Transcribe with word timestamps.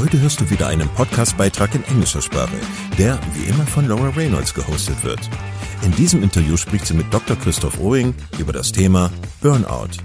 Heute 0.00 0.18
hörst 0.18 0.40
du 0.40 0.48
wieder 0.48 0.68
einen 0.68 0.88
Podcastbeitrag 0.88 1.74
in 1.74 1.84
englischer 1.84 2.22
Sprache, 2.22 2.56
der 2.96 3.20
wie 3.34 3.50
immer 3.50 3.66
von 3.66 3.86
Laura 3.86 4.08
Reynolds 4.08 4.54
gehostet 4.54 5.04
wird. 5.04 5.20
In 5.84 5.92
diesem 5.92 6.22
Interview 6.22 6.56
spricht 6.56 6.86
sie 6.86 6.94
mit 6.94 7.12
Dr. 7.12 7.36
Christoph 7.36 7.78
Oing 7.78 8.14
über 8.38 8.54
das 8.54 8.72
Thema 8.72 9.10
Burnout. 9.42 9.98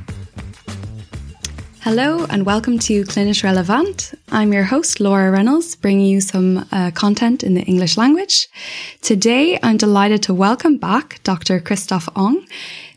Hello 1.79 2.25
and 2.25 2.45
welcome 2.45 2.77
to 2.77 3.09
Clinish 3.09 3.45
Relevant. 3.45 4.17
I'm 4.31 4.51
your 4.51 4.69
host, 4.69 4.99
Laura 4.99 5.31
Reynolds, 5.31 5.77
bringing 5.77 6.07
you 6.07 6.19
some 6.19 6.65
uh, 6.73 6.91
content 6.91 7.41
in 7.41 7.53
the 7.53 7.61
English 7.61 7.95
language. 7.95 8.49
Today, 9.01 9.57
I'm 9.63 9.77
delighted 9.77 10.21
to 10.23 10.33
welcome 10.33 10.77
back 10.77 11.21
Dr. 11.23 11.61
Christoph 11.61 12.09
Ong, 12.17 12.43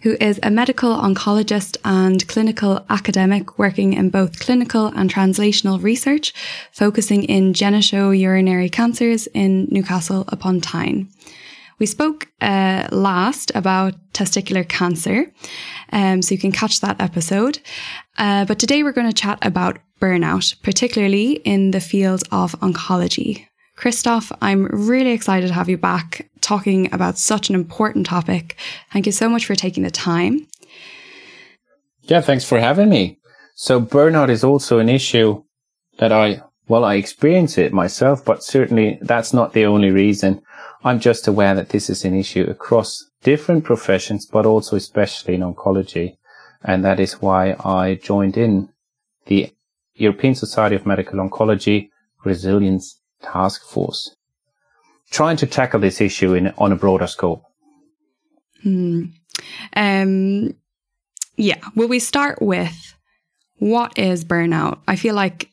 who 0.03 0.17
is 0.21 0.39
a 0.43 0.51
medical 0.51 0.95
oncologist 0.97 1.77
and 1.85 2.27
clinical 2.29 2.85
academic 2.91 3.59
working 3.59 3.93
in 3.93 4.11
both 4.11 4.41
clinical 4.41 4.87
and 4.87 5.13
translational 5.13 5.83
research, 5.83 6.33
focusing 6.73 7.25
in 7.25 7.53
genitourinary 7.53 8.71
cancers 8.71 9.27
in 9.29 9.69
Newcastle 9.71 10.25
upon 10.29 10.61
Tyne. 10.61 11.09
We 11.79 11.87
spoke 11.87 12.29
uh, 12.41 12.89
last 12.91 13.53
about 13.55 13.95
testicular 14.13 14.69
cancer, 14.69 15.31
um, 15.93 16.23
so 16.23 16.35
you 16.35 16.41
can 16.41 16.53
catch 16.53 16.81
that 16.81 17.01
episode. 17.01 17.61
Uh, 18.17 18.45
but 18.45 18.59
today 18.59 18.83
we're 18.83 18.93
going 18.93 19.09
to 19.09 19.13
chat 19.13 19.39
about 19.43 19.79
burnout, 20.01 20.61
particularly 20.63 21.33
in 21.45 21.71
the 21.71 21.81
field 21.81 22.23
of 22.33 22.53
oncology. 22.61 23.47
Christoph, 23.77 24.33
I'm 24.43 24.67
really 24.67 25.13
excited 25.13 25.47
to 25.47 25.55
have 25.55 25.69
you 25.69 25.79
back 25.79 26.28
talking 26.41 26.93
about 26.93 27.19
such 27.19 27.49
an 27.49 27.55
important 27.55 28.07
topic. 28.07 28.57
Thank 28.93 29.07
you 29.07 29.13
so 29.13 29.29
much 29.29 29.47
for 29.47 29.55
taking 29.55 29.83
the 29.83 29.91
time. 29.91 30.47
Yeah, 32.03 32.21
thanks 32.21 32.45
for 32.45 32.59
having 32.59 32.89
me. 32.89 33.19
So 33.55 33.81
burnout 33.81 34.31
is 34.31 34.45
also 34.45 34.79
an 34.79 34.89
issue 34.89 35.43
that 35.99 36.13
I, 36.13 36.43
well, 36.69 36.85
I 36.85 36.95
experience 36.95 37.59
it 37.59 37.73
myself, 37.73 38.25
but 38.25 38.43
certainly 38.43 38.99
that's 39.03 39.33
not 39.33 39.53
the 39.53 39.67
only 39.67 39.91
reason. 39.91 40.41
I'm 40.85 41.01
just 41.01 41.27
aware 41.27 41.55
that 41.55 41.71
this 41.71 41.91
is 41.91 42.05
an 42.05 42.15
issue 42.15 42.45
across 42.49 43.05
different 43.23 43.65
professions, 43.65 44.27
but 44.27 44.47
also 44.47 44.77
especially 44.77 45.35
in 45.35 45.41
oncology. 45.41 46.17
And 46.63 46.85
that 46.85 47.01
is 47.01 47.21
why 47.21 47.57
I 47.65 47.97
joined 47.97 48.37
in 48.37 48.69
the 49.27 49.53
European 49.95 50.35
Society 50.35 50.77
of 50.77 50.87
Medical 50.87 51.19
Oncology 51.19 51.91
Resilience 52.25 53.01
task 53.23 53.63
force 53.65 54.15
trying 55.11 55.37
to 55.39 55.47
tackle 55.47 55.81
this 55.81 56.01
issue 56.01 56.35
in 56.35 56.53
on 56.59 56.73
a 56.73 56.77
broader 56.77 57.07
scope? 57.07 57.45
Hmm. 58.63 59.05
Um, 59.75 60.55
yeah. 61.37 61.59
Will 61.75 61.89
we 61.89 61.99
start 61.99 62.43
with 62.43 62.95
what 63.59 63.97
is 63.99 64.25
burnout? 64.25 64.81
I 64.89 64.97
feel 64.97 65.15
like 65.15 65.51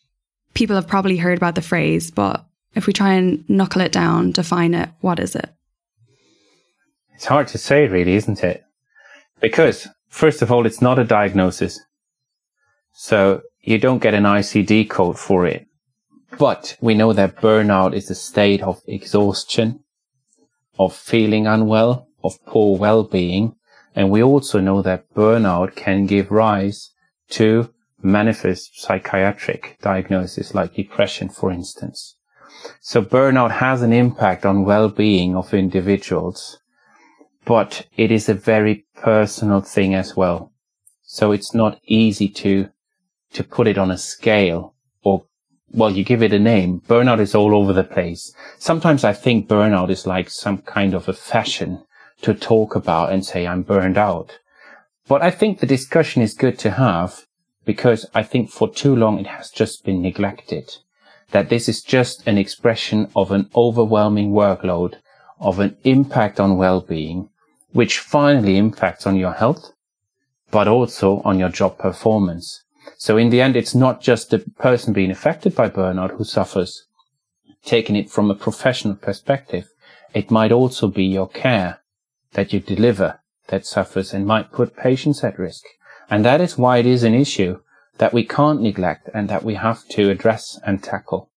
people 0.53 0.75
have 0.75 0.87
probably 0.87 1.17
heard 1.17 1.37
about 1.37 1.55
the 1.55 1.61
phrase, 1.61 2.11
but 2.11 2.45
if 2.73 2.87
we 2.87 2.93
try 2.93 3.13
and 3.13 3.47
knuckle 3.49 3.81
it 3.81 3.91
down, 3.91 4.31
define 4.31 4.73
it, 4.73 4.89
what 5.01 5.19
is 5.19 5.35
it? 5.35 5.49
It's 7.13 7.25
hard 7.25 7.47
to 7.49 7.57
say, 7.57 7.87
really, 7.87 8.15
isn't 8.15 8.43
it? 8.43 8.63
Because, 9.39 9.87
first 10.09 10.41
of 10.41 10.51
all, 10.51 10.65
it's 10.65 10.81
not 10.81 10.99
a 10.99 11.05
diagnosis. 11.05 11.79
So 12.93 13.41
you 13.61 13.77
don't 13.77 14.01
get 14.01 14.13
an 14.13 14.23
ICD 14.23 14.89
code 14.89 15.17
for 15.17 15.45
it. 15.45 15.65
But 16.37 16.77
we 16.81 16.95
know 16.95 17.13
that 17.13 17.37
burnout 17.37 17.95
is 17.95 18.09
a 18.09 18.15
state 18.15 18.61
of 18.61 18.81
exhaustion, 18.87 19.83
of 20.77 20.95
feeling 20.95 21.47
unwell, 21.47 22.07
of 22.23 22.43
poor 22.45 22.77
well-being. 22.77 23.55
And 23.95 24.09
we 24.09 24.21
also 24.21 24.59
know 24.59 24.81
that 24.81 25.13
burnout 25.13 25.75
can 25.75 26.05
give 26.05 26.31
rise 26.31 26.91
to 27.29 27.73
manifest 28.01 28.81
psychiatric 28.81 29.77
diagnosis 29.81 30.53
like 30.53 30.75
depression, 30.75 31.29
for 31.29 31.51
instance. 31.51 32.17
So 32.81 33.01
burnout 33.01 33.51
has 33.51 33.81
an 33.81 33.93
impact 33.93 34.45
on 34.45 34.65
well-being 34.65 35.35
of 35.35 35.53
individuals, 35.53 36.59
but 37.45 37.85
it 37.95 38.11
is 38.11 38.27
a 38.27 38.33
very 38.33 38.85
personal 38.95 39.61
thing 39.61 39.95
as 39.95 40.15
well. 40.17 40.51
So 41.03 41.31
it's 41.31 41.53
not 41.53 41.79
easy 41.85 42.27
to, 42.29 42.69
to 43.33 43.43
put 43.43 43.67
it 43.67 43.77
on 43.77 43.91
a 43.91 43.97
scale 43.97 44.75
or 45.03 45.25
well, 45.71 45.91
you 45.91 46.03
give 46.03 46.23
it 46.23 46.33
a 46.33 46.39
name. 46.39 46.81
Burnout 46.87 47.19
is 47.19 47.35
all 47.35 47.55
over 47.55 47.73
the 47.73 47.83
place. 47.83 48.33
Sometimes 48.57 49.03
I 49.03 49.13
think 49.13 49.47
burnout 49.47 49.89
is 49.89 50.07
like 50.07 50.29
some 50.29 50.59
kind 50.59 50.93
of 50.93 51.09
a 51.09 51.13
fashion 51.13 51.83
to 52.21 52.33
talk 52.33 52.75
about 52.75 53.11
and 53.11 53.25
say 53.25 53.45
I'm 53.45 53.61
burned 53.61 53.97
out. 53.97 54.39
But 55.07 55.21
I 55.21 55.31
think 55.31 55.59
the 55.59 55.67
discussion 55.67 56.21
is 56.21 56.33
good 56.33 56.57
to 56.59 56.71
have 56.71 57.25
because 57.65 58.05
I 58.13 58.23
think 58.23 58.49
for 58.49 58.69
too 58.69 58.95
long 58.95 59.19
it 59.19 59.27
has 59.27 59.49
just 59.49 59.83
been 59.83 60.01
neglected. 60.01 60.77
That 61.31 61.49
this 61.49 61.67
is 61.67 61.81
just 61.81 62.25
an 62.27 62.37
expression 62.37 63.09
of 63.15 63.31
an 63.31 63.49
overwhelming 63.55 64.31
workload, 64.31 64.95
of 65.39 65.59
an 65.59 65.75
impact 65.83 66.39
on 66.39 66.57
well-being, 66.57 67.29
which 67.71 67.99
finally 67.99 68.57
impacts 68.57 69.05
on 69.05 69.17
your 69.17 69.33
health, 69.33 69.71
but 70.51 70.67
also 70.67 71.21
on 71.25 71.39
your 71.39 71.49
job 71.49 71.77
performance. 71.77 72.63
So 72.97 73.17
in 73.17 73.29
the 73.29 73.41
end, 73.41 73.55
it's 73.55 73.75
not 73.75 74.01
just 74.01 74.29
the 74.29 74.39
person 74.39 74.93
being 74.93 75.11
affected 75.11 75.55
by 75.55 75.69
burnout 75.69 76.17
who 76.17 76.23
suffers. 76.23 76.85
Taking 77.63 77.95
it 77.95 78.09
from 78.09 78.29
a 78.29 78.35
professional 78.35 78.95
perspective, 78.95 79.69
it 80.13 80.31
might 80.31 80.51
also 80.51 80.87
be 80.87 81.03
your 81.03 81.27
care 81.27 81.79
that 82.33 82.53
you 82.53 82.59
deliver 82.59 83.19
that 83.47 83.65
suffers 83.65 84.13
and 84.13 84.25
might 84.25 84.51
put 84.51 84.75
patients 84.75 85.23
at 85.23 85.39
risk. 85.39 85.63
And 86.09 86.23
that 86.25 86.41
is 86.41 86.57
why 86.57 86.77
it 86.77 86.85
is 86.85 87.03
an 87.03 87.13
issue 87.13 87.59
that 87.97 88.13
we 88.13 88.23
can't 88.23 88.61
neglect 88.61 89.09
and 89.13 89.29
that 89.29 89.43
we 89.43 89.55
have 89.55 89.87
to 89.89 90.09
address 90.09 90.59
and 90.65 90.83
tackle. 90.83 91.31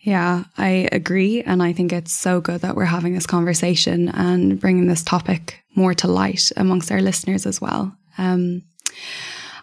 Yeah, 0.00 0.44
I 0.58 0.88
agree. 0.92 1.42
And 1.42 1.62
I 1.62 1.72
think 1.72 1.92
it's 1.92 2.12
so 2.12 2.40
good 2.40 2.60
that 2.60 2.76
we're 2.76 2.84
having 2.84 3.14
this 3.14 3.26
conversation 3.26 4.10
and 4.10 4.60
bringing 4.60 4.86
this 4.86 5.02
topic 5.02 5.62
more 5.74 5.94
to 5.94 6.08
light 6.08 6.50
amongst 6.56 6.92
our 6.92 7.00
listeners 7.00 7.46
as 7.46 7.60
well. 7.60 7.96
Um, 8.18 8.62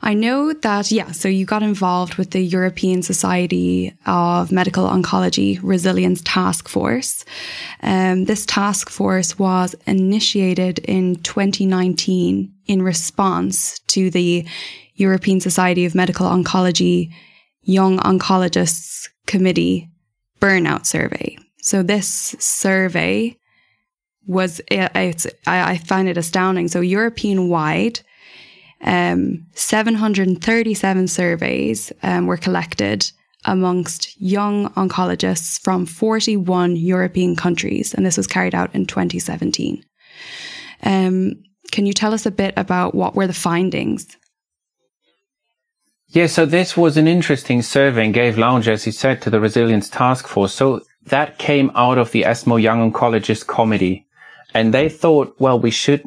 I 0.04 0.16
know 0.16 0.52
that, 0.52 0.92
yeah, 0.92 1.12
so 1.12 1.28
you 1.30 1.46
got 1.46 1.62
involved 1.62 2.16
with 2.16 2.32
the 2.32 2.42
European 2.42 3.04
Society 3.04 3.94
of 4.08 4.52
Medical 4.52 4.88
Oncology 4.88 5.60
Resilience 5.62 6.22
Task 6.24 6.68
Force. 6.68 7.24
Um, 7.84 8.26
this 8.26 8.46
task 8.46 8.90
force 8.90 9.38
was 9.38 9.76
initiated 9.86 10.80
in 10.80 11.18
2019 11.18 12.52
in 12.66 12.82
response 12.82 13.80
to 13.88 14.10
the 14.10 14.48
European 14.96 15.40
Society 15.40 15.86
of 15.86 15.94
Medical 15.94 16.28
Oncology 16.28 17.12
Young 17.62 18.00
Oncologists 18.00 19.08
Committee 19.28 19.88
burnout 20.40 20.88
survey. 20.88 21.38
So 21.60 21.84
this 21.84 22.36
survey 22.40 23.38
was, 24.26 24.62
it's, 24.70 25.28
I 25.46 25.78
find 25.78 26.08
it 26.08 26.18
astounding. 26.18 26.68
So 26.70 26.82
European 26.82 27.50
wide, 27.50 28.00
um, 28.84 29.46
737 29.54 31.08
surveys 31.08 31.92
um, 32.04 32.28
were 32.28 32.38
collected 32.38 33.12
amongst 33.46 34.20
young 34.22 34.70
oncologists 34.74 35.60
from 35.62 35.86
41 35.86 36.76
European 36.76 37.36
countries, 37.36 37.94
and 37.94 38.06
this 38.06 38.18
was 38.18 38.28
carried 38.28 38.56
out 38.56 38.74
in 38.76 38.86
2017. 38.86 39.84
Um, 40.84 41.34
can 41.72 41.86
you 41.86 41.94
tell 41.94 42.14
us 42.14 42.26
a 42.26 42.32
bit 42.32 42.54
about 42.58 42.94
what 42.94 43.16
were 43.16 43.28
the 43.28 43.34
findings? 43.34 44.18
Yeah, 46.10 46.28
so 46.28 46.46
this 46.46 46.76
was 46.76 46.98
an 46.98 47.08
interesting 47.08 47.62
survey 47.62 48.06
and 48.06 48.14
gave 48.14 48.38
lounge, 48.38 48.68
as 48.68 48.86
you 48.86 48.92
said, 48.92 49.22
to 49.22 49.30
the 49.30 49.40
Resilience 49.40 49.90
Task 49.90 50.28
Force. 50.28 50.54
So 50.54 50.82
that 51.06 51.38
came 51.38 51.72
out 51.74 51.98
of 51.98 52.12
the 52.12 52.26
ESMO 52.26 52.58
Young 52.58 52.92
Oncologist 52.92 53.48
Committee. 53.48 54.06
And 54.54 54.74
they 54.74 54.90
thought, 54.90 55.34
well, 55.40 55.58
we 55.58 55.72
should 55.72 56.04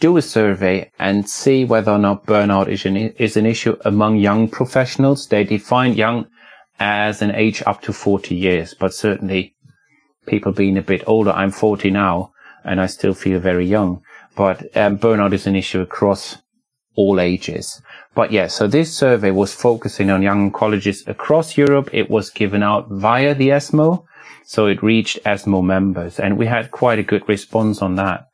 do 0.00 0.16
a 0.16 0.22
survey 0.22 0.90
and 0.98 1.28
see 1.28 1.64
whether 1.64 1.92
or 1.92 1.98
not 1.98 2.26
burnout 2.26 2.68
is 2.68 2.84
an, 2.86 2.96
is 2.96 3.36
an 3.36 3.46
issue 3.46 3.76
among 3.84 4.16
young 4.16 4.48
professionals. 4.48 5.28
They 5.28 5.44
define 5.44 5.92
young 5.94 6.26
as 6.80 7.20
an 7.20 7.30
age 7.34 7.62
up 7.66 7.82
to 7.82 7.92
40 7.92 8.34
years, 8.34 8.74
but 8.74 8.94
certainly 8.94 9.54
people 10.26 10.52
being 10.52 10.78
a 10.78 10.82
bit 10.82 11.04
older. 11.06 11.30
I'm 11.30 11.50
40 11.50 11.90
now 11.90 12.32
and 12.64 12.80
I 12.80 12.86
still 12.86 13.14
feel 13.14 13.38
very 13.38 13.66
young, 13.66 14.02
but 14.34 14.74
um, 14.76 14.98
burnout 14.98 15.34
is 15.34 15.46
an 15.46 15.54
issue 15.54 15.80
across 15.80 16.38
all 16.96 17.20
ages. 17.20 17.82
But 18.14 18.32
yeah, 18.32 18.48
so 18.48 18.66
this 18.66 18.96
survey 18.96 19.30
was 19.30 19.54
focusing 19.54 20.10
on 20.10 20.22
young 20.22 20.50
oncologists 20.50 21.06
across 21.06 21.56
Europe. 21.56 21.90
It 21.92 22.10
was 22.10 22.30
given 22.30 22.62
out 22.62 22.88
via 22.90 23.34
the 23.34 23.52
ESMO. 23.52 24.06
So 24.44 24.66
it 24.66 24.82
reached 24.82 25.20
ESMO 25.24 25.62
members 25.62 26.18
and 26.18 26.36
we 26.36 26.46
had 26.46 26.70
quite 26.70 26.98
a 26.98 27.04
good 27.04 27.28
response 27.28 27.82
on 27.82 27.94
that. 27.96 28.26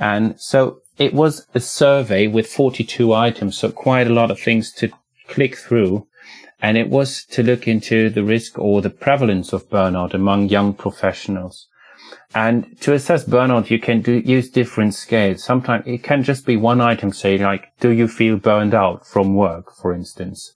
And 0.00 0.40
so 0.40 0.80
it 1.00 1.14
was 1.14 1.46
a 1.54 1.60
survey 1.60 2.26
with 2.26 2.46
42 2.46 3.14
items. 3.14 3.56
So 3.56 3.72
quite 3.72 4.06
a 4.06 4.12
lot 4.12 4.30
of 4.30 4.38
things 4.38 4.70
to 4.74 4.90
click 5.28 5.56
through. 5.56 6.06
And 6.60 6.76
it 6.76 6.90
was 6.90 7.24
to 7.30 7.42
look 7.42 7.66
into 7.66 8.10
the 8.10 8.22
risk 8.22 8.58
or 8.58 8.82
the 8.82 8.90
prevalence 8.90 9.54
of 9.54 9.70
burnout 9.70 10.12
among 10.12 10.50
young 10.50 10.74
professionals. 10.74 11.68
And 12.34 12.78
to 12.82 12.92
assess 12.92 13.24
burnout, 13.24 13.70
you 13.70 13.78
can 13.78 14.02
do, 14.02 14.12
use 14.12 14.50
different 14.50 14.94
scales. 14.94 15.42
Sometimes 15.42 15.84
it 15.86 16.02
can 16.02 16.22
just 16.22 16.44
be 16.44 16.58
one 16.58 16.82
item, 16.82 17.14
say 17.14 17.38
like, 17.38 17.72
do 17.80 17.88
you 17.90 18.06
feel 18.06 18.36
burned 18.36 18.74
out 18.74 19.06
from 19.06 19.34
work, 19.34 19.74
for 19.74 19.94
instance? 19.94 20.52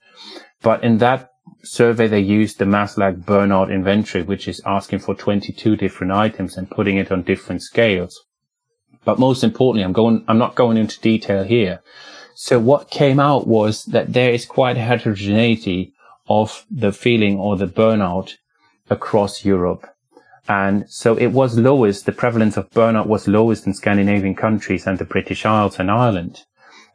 But 0.60 0.84
in 0.84 0.98
that 0.98 1.30
survey, 1.62 2.06
they 2.06 2.20
used 2.20 2.58
the 2.58 2.66
Maslach 2.66 3.24
burnout 3.24 3.72
inventory, 3.72 4.22
which 4.22 4.46
is 4.46 4.60
asking 4.66 4.98
for 4.98 5.14
22 5.14 5.76
different 5.76 6.12
items 6.12 6.58
and 6.58 6.70
putting 6.70 6.98
it 6.98 7.10
on 7.10 7.22
different 7.22 7.62
scales. 7.62 8.26
But 9.04 9.18
most 9.18 9.44
importantly, 9.44 9.84
I'm 9.84 9.92
going, 9.92 10.24
I'm 10.28 10.38
not 10.38 10.54
going 10.54 10.76
into 10.76 11.00
detail 11.00 11.44
here. 11.44 11.82
So 12.34 12.58
what 12.58 12.90
came 12.90 13.20
out 13.20 13.46
was 13.46 13.84
that 13.86 14.12
there 14.12 14.30
is 14.30 14.46
quite 14.46 14.76
a 14.76 14.80
heterogeneity 14.80 15.92
of 16.28 16.64
the 16.70 16.92
feeling 16.92 17.38
or 17.38 17.56
the 17.56 17.66
burnout 17.66 18.34
across 18.90 19.44
Europe. 19.44 19.86
And 20.48 20.88
so 20.90 21.16
it 21.16 21.28
was 21.28 21.58
lowest, 21.58 22.06
the 22.06 22.12
prevalence 22.12 22.56
of 22.56 22.70
burnout 22.70 23.06
was 23.06 23.28
lowest 23.28 23.66
in 23.66 23.74
Scandinavian 23.74 24.34
countries 24.34 24.86
and 24.86 24.98
the 24.98 25.04
British 25.04 25.46
Isles 25.46 25.78
and 25.78 25.90
Ireland. 25.90 26.42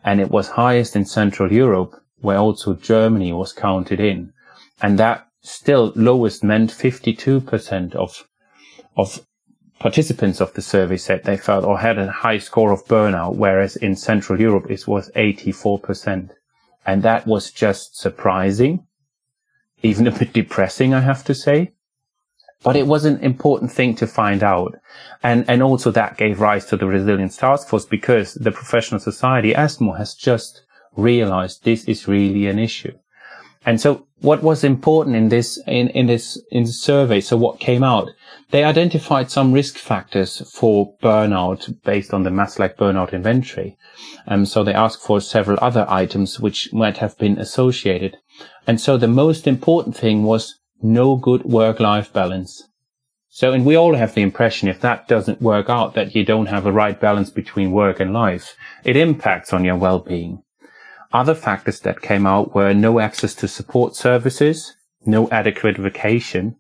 And 0.04 0.20
it 0.22 0.30
was 0.30 0.50
highest 0.50 0.96
in 0.96 1.06
Central 1.06 1.52
Europe, 1.52 1.96
where 2.20 2.38
also 2.38 2.74
Germany 2.74 3.34
was 3.34 3.54
counted 3.54 4.00
in. 4.00 4.34
And 4.82 5.00
that 5.00 5.28
still 5.42 5.94
lowest 5.96 6.44
meant 6.44 6.72
52% 6.72 7.96
of, 7.96 8.28
of 8.98 9.26
participants 9.80 10.42
of 10.42 10.54
the 10.54 10.62
survey 10.62 10.98
said 10.98 11.24
they 11.24 11.38
felt 11.38 11.64
or 11.64 11.80
had 11.80 11.98
a 11.98 12.12
high 12.12 12.38
score 12.38 12.72
of 12.72 12.86
burnout, 12.86 13.36
whereas 13.36 13.76
in 13.76 13.96
Central 13.96 14.40
Europe 14.40 14.70
it 14.70 14.88
was 14.88 15.10
84%. 15.16 16.32
And 16.86 17.04
that 17.04 17.26
was 17.26 17.52
just 17.52 17.98
surprising, 17.98 18.86
even 19.82 20.08
a 20.08 20.12
bit 20.12 20.34
depressing, 20.34 20.94
I 20.94 21.02
have 21.02 21.24
to 21.26 21.34
say. 21.34 21.74
But 22.62 22.76
it 22.76 22.88
was 22.88 23.06
an 23.06 23.20
important 23.20 23.72
thing 23.72 23.96
to 23.96 24.08
find 24.08 24.44
out. 24.44 24.76
And, 25.24 25.50
and 25.50 25.64
also 25.64 25.92
that 25.92 26.18
gave 26.18 26.42
rise 26.42 26.66
to 26.68 26.78
the 26.78 26.88
resilience 26.88 27.38
task 27.38 27.70
force 27.70 27.86
because 27.86 28.34
the 28.34 28.52
professional 28.52 29.00
society, 29.00 29.56
ESMO, 29.56 29.94
has 29.94 30.14
just 30.14 30.64
realized 30.96 31.64
this 31.64 31.86
is 31.86 32.08
really 32.08 32.48
an 32.48 32.60
issue. 32.60 32.98
And 33.66 33.80
so 33.80 34.08
what 34.22 34.42
was 34.42 34.64
important 34.64 35.16
in 35.16 35.30
this, 35.30 35.62
in, 35.68 35.90
in 35.90 36.08
this, 36.08 36.42
in 36.52 36.64
the 36.64 36.72
survey? 36.72 37.22
So 37.22 37.38
what 37.38 37.60
came 37.60 37.84
out? 37.84 38.10
They 38.52 38.64
identified 38.64 39.30
some 39.30 39.52
risk 39.52 39.76
factors 39.76 40.50
for 40.54 40.96
burnout 41.04 41.82
based 41.84 42.14
on 42.14 42.24
the 42.24 42.30
Maslach 42.30 42.76
burnout 42.76 43.12
inventory. 43.12 43.78
Um, 44.28 44.46
so 44.46 44.64
they 44.64 44.74
asked 44.74 45.02
for 45.02 45.22
several 45.22 45.58
other 45.62 45.86
items 45.90 46.40
which 46.40 46.74
might 46.74 46.98
have 46.98 47.18
been 47.18 47.38
associated. 47.38 48.18
And 48.66 48.80
so 48.80 48.98
the 48.98 49.08
most 49.08 49.46
important 49.46 49.96
thing 49.96 50.24
was 50.24 50.56
no 50.82 51.16
good 51.16 51.44
work-life 51.44 52.12
balance. 52.14 52.64
So, 53.32 53.54
and 53.54 53.66
we 53.66 53.76
all 53.76 53.94
have 53.94 54.16
the 54.16 54.22
impression 54.22 54.68
if 54.68 54.82
that 54.82 55.08
doesn't 55.08 55.42
work 55.42 55.70
out, 55.70 55.94
that 55.94 56.16
you 56.16 56.26
don't 56.26 56.48
have 56.48 56.66
a 56.66 56.72
right 56.72 57.00
balance 57.00 57.30
between 57.30 57.72
work 57.72 58.00
and 58.00 58.12
life, 58.12 58.56
it 58.84 58.98
impacts 58.98 59.54
on 59.54 59.64
your 59.64 59.76
well-being. 59.76 60.42
Other 61.12 61.34
factors 61.34 61.80
that 61.82 62.02
came 62.02 62.28
out 62.28 62.54
were 62.54 62.74
no 62.74 63.00
access 63.00 63.34
to 63.36 63.48
support 63.48 63.96
services, 63.96 64.76
no 65.06 65.30
adequate 65.30 65.78
vacation, 65.78 66.56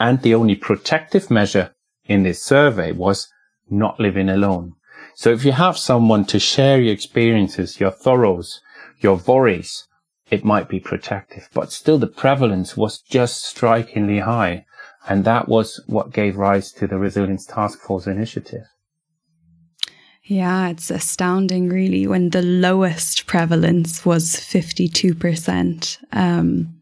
and 0.00 0.22
the 0.22 0.34
only 0.34 0.54
protective 0.54 1.30
measure 1.30 1.74
in 2.06 2.22
this 2.22 2.42
survey 2.42 2.92
was 2.92 3.28
not 3.68 4.00
living 4.00 4.28
alone. 4.28 4.74
So 5.14 5.30
if 5.30 5.44
you 5.44 5.52
have 5.52 5.76
someone 5.76 6.24
to 6.26 6.38
share 6.38 6.80
your 6.80 6.92
experiences, 6.92 7.80
your 7.80 7.90
thorough, 7.90 8.42
your 9.00 9.16
worries, 9.16 9.86
it 10.30 10.44
might 10.44 10.68
be 10.68 10.80
protective, 10.80 11.48
but 11.52 11.72
still 11.72 11.98
the 11.98 12.06
prevalence 12.06 12.76
was 12.76 13.00
just 13.00 13.44
strikingly 13.44 14.20
high. 14.20 14.64
And 15.08 15.24
that 15.24 15.48
was 15.48 15.80
what 15.86 16.12
gave 16.12 16.36
rise 16.36 16.72
to 16.72 16.86
the 16.86 16.98
Resilience 16.98 17.46
Task 17.46 17.78
Force 17.78 18.06
initiative. 18.06 18.64
Yeah, 20.28 20.70
it's 20.70 20.90
astounding, 20.90 21.68
really, 21.68 22.06
when 22.08 22.30
the 22.30 22.42
lowest 22.42 23.26
prevalence 23.26 24.04
was 24.04 24.34
52%. 24.34 25.98
Um, 26.12 26.74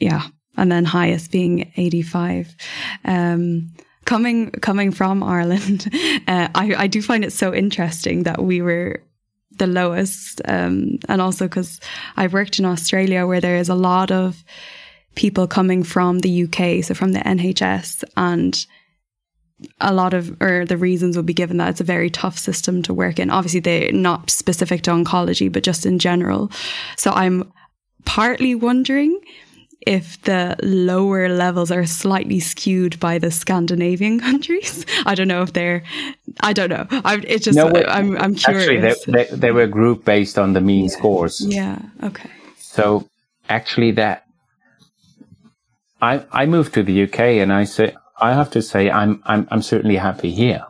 yeah, 0.00 0.28
and 0.56 0.72
then 0.72 0.86
highest 0.86 1.30
being 1.30 1.70
85. 1.76 2.56
Um, 3.04 3.74
coming 4.06 4.50
coming 4.50 4.90
from 4.90 5.22
Ireland, 5.22 5.86
uh, 6.26 6.48
I, 6.54 6.74
I 6.78 6.86
do 6.86 7.02
find 7.02 7.24
it 7.24 7.32
so 7.32 7.52
interesting 7.52 8.22
that 8.22 8.42
we 8.42 8.62
were 8.62 9.02
the 9.58 9.66
lowest. 9.66 10.40
Um, 10.46 10.98
and 11.10 11.20
also 11.20 11.46
because 11.46 11.80
I've 12.16 12.32
worked 12.32 12.58
in 12.58 12.64
Australia 12.64 13.26
where 13.26 13.40
there 13.40 13.56
is 13.56 13.68
a 13.68 13.74
lot 13.74 14.10
of 14.10 14.42
people 15.14 15.46
coming 15.46 15.82
from 15.82 16.20
the 16.20 16.44
UK, 16.44 16.82
so 16.82 16.94
from 16.94 17.12
the 17.12 17.20
NHS, 17.20 18.04
and 18.16 18.66
a 19.80 19.92
lot 19.92 20.14
of, 20.14 20.36
or 20.40 20.64
the 20.64 20.76
reasons 20.76 21.16
would 21.16 21.26
be 21.26 21.34
given 21.34 21.56
that 21.56 21.70
it's 21.70 21.80
a 21.80 21.84
very 21.84 22.10
tough 22.10 22.38
system 22.38 22.82
to 22.84 22.94
work 22.94 23.18
in. 23.18 23.30
Obviously, 23.30 23.60
they're 23.60 23.92
not 23.92 24.30
specific 24.30 24.82
to 24.82 24.90
oncology, 24.90 25.50
but 25.50 25.62
just 25.62 25.84
in 25.86 25.98
general. 25.98 26.50
So 26.96 27.10
I'm 27.10 27.52
partly 28.04 28.54
wondering 28.54 29.20
if 29.86 30.20
the 30.22 30.56
lower 30.62 31.28
levels 31.28 31.70
are 31.70 31.86
slightly 31.86 32.40
skewed 32.40 32.98
by 33.00 33.18
the 33.18 33.30
Scandinavian 33.30 34.20
countries. 34.28 34.84
I 35.06 35.14
don't 35.14 35.28
know 35.28 35.42
if 35.42 35.52
they're. 35.52 35.82
I 36.40 36.52
don't 36.52 36.70
know. 36.70 36.86
I'm. 36.90 37.24
It's 37.26 37.44
just. 37.44 37.56
No, 37.56 37.68
I'm. 37.68 38.16
I'm 38.16 38.34
curious. 38.34 38.84
Actually, 38.84 39.12
they, 39.12 39.24
they, 39.24 39.36
they 39.36 39.50
were 39.50 39.66
grouped 39.66 40.04
based 40.04 40.38
on 40.38 40.52
the 40.52 40.60
mean 40.60 40.84
yeah. 40.84 40.90
scores. 40.90 41.40
Yeah. 41.40 41.78
Okay. 42.02 42.30
So 42.58 43.08
actually, 43.48 43.92
that 43.92 44.24
I 46.00 46.24
I 46.32 46.46
moved 46.46 46.74
to 46.74 46.82
the 46.82 47.04
UK, 47.04 47.20
and 47.40 47.52
I 47.52 47.64
say 47.64 47.94
I 48.20 48.34
have 48.34 48.50
to 48.52 48.62
say 48.62 48.90
I'm 48.90 49.22
I'm 49.24 49.46
I'm 49.50 49.62
certainly 49.62 49.96
happy 49.96 50.32
here. 50.32 50.64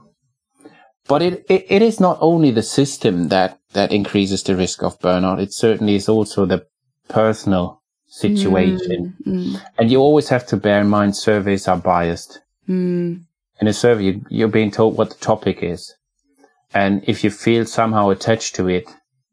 But 1.08 1.22
it, 1.22 1.46
it, 1.48 1.66
it 1.70 1.82
is 1.82 2.00
not 2.00 2.18
only 2.20 2.50
the 2.50 2.62
system 2.62 3.28
that, 3.28 3.58
that 3.72 3.92
increases 3.92 4.42
the 4.42 4.54
risk 4.54 4.82
of 4.82 5.00
burnout. 5.00 5.40
It 5.40 5.54
certainly 5.54 5.94
is 5.94 6.06
also 6.06 6.44
the 6.44 6.66
personal 7.08 7.82
situation. 8.06 9.16
Mm, 9.26 9.54
mm. 9.54 9.62
And 9.78 9.90
you 9.90 10.00
always 10.00 10.28
have 10.28 10.46
to 10.48 10.58
bear 10.58 10.82
in 10.82 10.88
mind 10.90 11.16
surveys 11.16 11.66
are 11.66 11.78
biased. 11.78 12.40
Mm. 12.68 13.24
In 13.58 13.66
a 13.66 13.72
survey, 13.72 14.20
you're 14.28 14.48
being 14.48 14.70
told 14.70 14.98
what 14.98 15.08
the 15.08 15.16
topic 15.16 15.62
is. 15.62 15.94
And 16.74 17.02
if 17.08 17.24
you 17.24 17.30
feel 17.30 17.64
somehow 17.64 18.10
attached 18.10 18.54
to 18.56 18.68
it, 18.68 18.84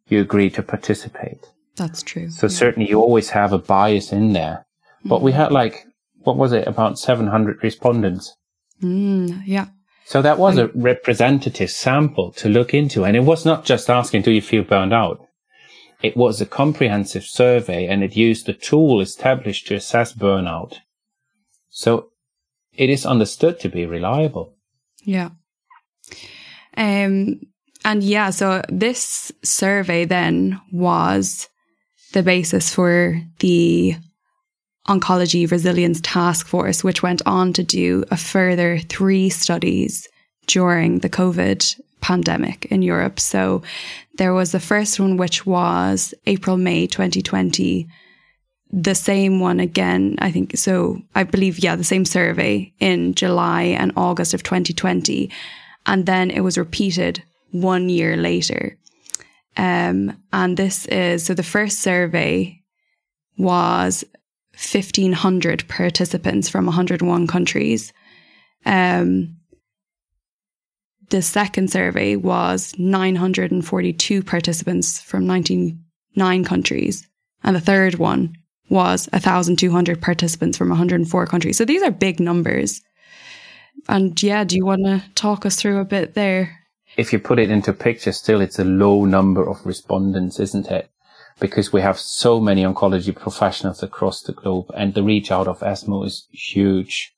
you 0.08 0.22
agree 0.22 0.50
to 0.52 0.64
participate. 0.64 1.46
That's 1.76 2.02
true. 2.02 2.30
So 2.30 2.48
yeah. 2.48 2.54
certainly 2.54 2.90
you 2.90 3.02
always 3.02 3.32
have 3.32 3.52
a 3.52 3.60
bias 3.60 4.14
in 4.14 4.32
there. 4.32 4.66
But 5.04 5.22
we 5.22 5.34
had 5.34 5.52
like, 5.52 5.86
what 6.26 6.38
was 6.38 6.52
it, 6.52 6.68
about 6.68 7.00
700 7.00 7.64
respondents. 7.64 8.36
Mm, 8.84 9.44
yeah. 9.46 9.68
So 10.06 10.22
that 10.22 10.38
was 10.38 10.60
I... 10.60 10.64
a 10.64 10.68
representative 10.76 11.72
sample 11.72 12.32
to 12.34 12.50
look 12.50 12.74
into. 12.74 13.06
And 13.06 13.16
it 13.16 13.22
was 13.22 13.46
not 13.46 13.66
just 13.66 13.90
asking, 13.90 14.24
do 14.24 14.32
you 14.32 14.42
feel 14.42 14.64
burned 14.64 14.94
out? 14.94 15.26
It 16.02 16.18
was 16.18 16.42
a 16.42 16.46
comprehensive 16.46 17.24
survey 17.24 17.88
and 17.88 18.04
it 18.04 18.16
used 18.16 18.46
the 18.46 18.54
tool 18.54 19.02
established 19.02 19.68
to 19.68 19.76
assess 19.76 20.14
burnout. 20.14 20.76
So 21.70 22.10
it 22.74 22.90
is 22.90 23.06
understood 23.06 23.60
to 23.62 23.70
be 23.70 23.86
reliable. 23.86 24.56
Yeah. 25.04 25.30
Um, 26.78 27.42
and 27.84 28.04
yeah, 28.04 28.32
so 28.32 28.62
this 28.70 29.32
survey 29.44 30.06
then 30.06 30.60
was 30.72 31.48
the 32.14 32.24
basis 32.24 32.74
for 32.74 33.22
the 33.40 33.96
Oncology 34.88 35.50
Resilience 35.50 36.00
Task 36.02 36.48
Force, 36.48 36.84
which 36.84 37.02
went 37.02 37.22
on 37.26 37.54
to 37.54 37.64
do 37.64 38.04
a 38.12 38.18
further 38.18 38.80
three 38.80 39.30
studies 39.30 40.08
during 40.48 41.00
the 41.00 41.10
COVID 41.10 41.80
pandemic 42.02 42.66
in 42.66 42.84
Europe. 42.84 43.20
So 43.20 43.64
there 44.18 44.34
was 44.34 44.52
the 44.52 44.60
first 44.60 45.00
one, 45.00 45.18
which 45.18 45.46
was 45.46 46.14
April, 46.28 46.56
May 46.56 46.86
2020. 46.86 47.88
The 48.72 48.96
same 48.96 49.40
one 49.40 49.60
again, 49.60 50.18
I 50.20 50.32
think. 50.32 50.56
So 50.58 51.02
I 51.16 51.24
believe, 51.24 51.60
yeah, 51.60 51.76
the 51.76 51.84
same 51.84 52.06
survey 52.06 52.72
in 52.80 53.16
July 53.16 53.64
and 53.64 53.92
August 53.96 54.36
of 54.36 54.44
2020. 54.44 55.32
And 55.88 56.06
then 56.06 56.30
it 56.30 56.42
was 56.42 56.58
repeated 56.58 57.24
one 57.52 57.90
year 57.90 58.18
later. 58.18 58.78
Um, 59.58 60.22
and 60.32 60.58
this 60.58 60.86
is 60.88 61.24
so 61.24 61.34
the 61.34 61.44
first 61.44 61.80
survey 61.80 62.62
was 63.38 64.04
1,500 64.58 65.68
participants 65.68 66.50
from 66.50 66.66
101 66.66 67.28
countries. 67.28 67.94
Um, 68.66 69.38
the 71.10 71.22
second 71.22 71.72
survey 71.72 72.16
was 72.16 72.74
942 72.78 74.24
participants 74.24 75.00
from 75.02 75.28
19 75.28 75.86
nine 76.16 76.44
countries. 76.44 77.08
And 77.44 77.56
the 77.56 77.62
third 77.62 77.96
one 77.96 78.36
was 78.70 79.08
1,200 79.12 80.02
participants 80.02 80.58
from 80.58 80.70
104 80.70 81.28
countries. 81.28 81.58
So 81.58 81.66
these 81.66 81.84
are 81.84 81.92
big 81.92 82.20
numbers. 82.20 82.82
And 83.88 84.22
yeah, 84.22 84.44
do 84.44 84.56
you 84.56 84.66
want 84.66 84.86
to 84.86 85.04
talk 85.14 85.46
us 85.46 85.56
through 85.56 85.80
a 85.80 85.86
bit 85.86 86.14
there? 86.16 86.58
If 86.98 87.12
you 87.12 87.20
put 87.20 87.40
it 87.40 87.52
into 87.52 87.74
picture, 87.74 88.12
still 88.12 88.42
it's 88.42 88.58
a 88.58 88.64
low 88.64 89.06
number 89.06 89.48
of 89.48 89.66
respondents, 89.66 90.40
isn't 90.40 90.68
it? 90.68 90.90
Because 91.40 91.74
we 91.74 91.82
have 91.82 92.00
so 92.00 92.40
many 92.40 92.64
oncology 92.64 93.14
professionals 93.16 93.84
across 93.84 94.22
the 94.22 94.32
globe 94.32 94.72
and 94.76 94.94
the 94.94 95.04
reach 95.04 95.32
out 95.32 95.48
of 95.48 95.62
ESMO 95.62 96.04
is 96.04 96.28
huge. 96.32 97.14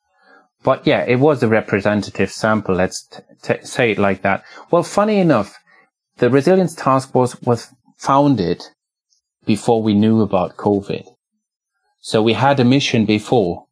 But 0.64 0.88
yeah, 0.88 1.06
it 1.08 1.18
was 1.18 1.44
a 1.44 1.48
representative 1.48 2.32
sample. 2.32 2.76
Let's 2.76 3.04
t- 3.06 3.22
t- 3.44 3.66
say 3.66 3.92
it 3.92 4.00
like 4.00 4.24
that. 4.24 4.44
Well, 4.72 4.84
funny 4.84 5.20
enough, 5.20 5.60
the 6.18 6.30
resilience 6.30 6.74
task 6.74 7.12
force 7.12 7.40
was 7.42 7.68
founded 7.98 8.64
before 9.46 9.82
we 9.82 9.94
knew 9.94 10.22
about 10.22 10.58
COVID. 10.58 11.08
So 12.02 12.22
we 12.22 12.34
had 12.34 12.60
a 12.60 12.66
mission 12.66 13.06
before 13.06 13.68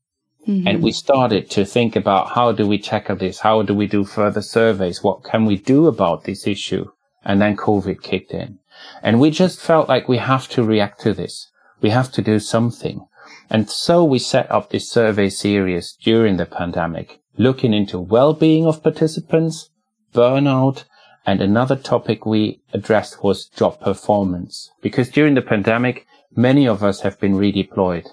mm-hmm. 0.47 0.67
and 0.67 0.83
we 0.83 0.91
started 0.91 1.49
to 1.51 1.65
think 1.65 1.95
about 1.95 2.29
how 2.29 2.51
do 2.51 2.67
we 2.67 2.77
tackle 2.77 3.15
this? 3.15 3.39
How 3.39 3.61
do 3.61 3.73
we 3.73 3.87
do 3.87 4.05
further 4.05 4.41
surveys? 4.41 5.03
What 5.03 5.23
can 5.23 5.45
we 5.45 5.57
do 5.57 5.87
about 5.87 6.23
this 6.23 6.47
issue? 6.47 6.91
And 7.23 7.41
then 7.41 7.57
COVID 7.57 8.01
kicked 8.01 8.31
in 8.31 8.59
and 9.01 9.19
we 9.19 9.29
just 9.29 9.59
felt 9.59 9.89
like 9.89 10.07
we 10.07 10.17
have 10.17 10.47
to 10.49 10.63
react 10.63 10.99
to 11.01 11.13
this. 11.13 11.49
We 11.81 11.89
have 11.91 12.11
to 12.13 12.21
do 12.21 12.39
something. 12.39 13.07
And 13.49 13.69
so 13.69 14.03
we 14.03 14.19
set 14.19 14.49
up 14.51 14.69
this 14.69 14.89
survey 14.89 15.29
series 15.29 15.97
during 16.01 16.37
the 16.37 16.45
pandemic, 16.45 17.19
looking 17.37 17.73
into 17.73 17.99
well-being 17.99 18.65
of 18.65 18.83
participants, 18.83 19.69
burnout, 20.13 20.85
and 21.25 21.41
another 21.41 21.75
topic 21.75 22.25
we 22.25 22.61
addressed 22.73 23.23
was 23.23 23.47
job 23.47 23.79
performance. 23.79 24.71
Because 24.81 25.09
during 25.09 25.33
the 25.35 25.41
pandemic, 25.41 26.05
many 26.35 26.67
of 26.67 26.83
us 26.83 27.01
have 27.01 27.19
been 27.19 27.33
redeployed, 27.33 28.07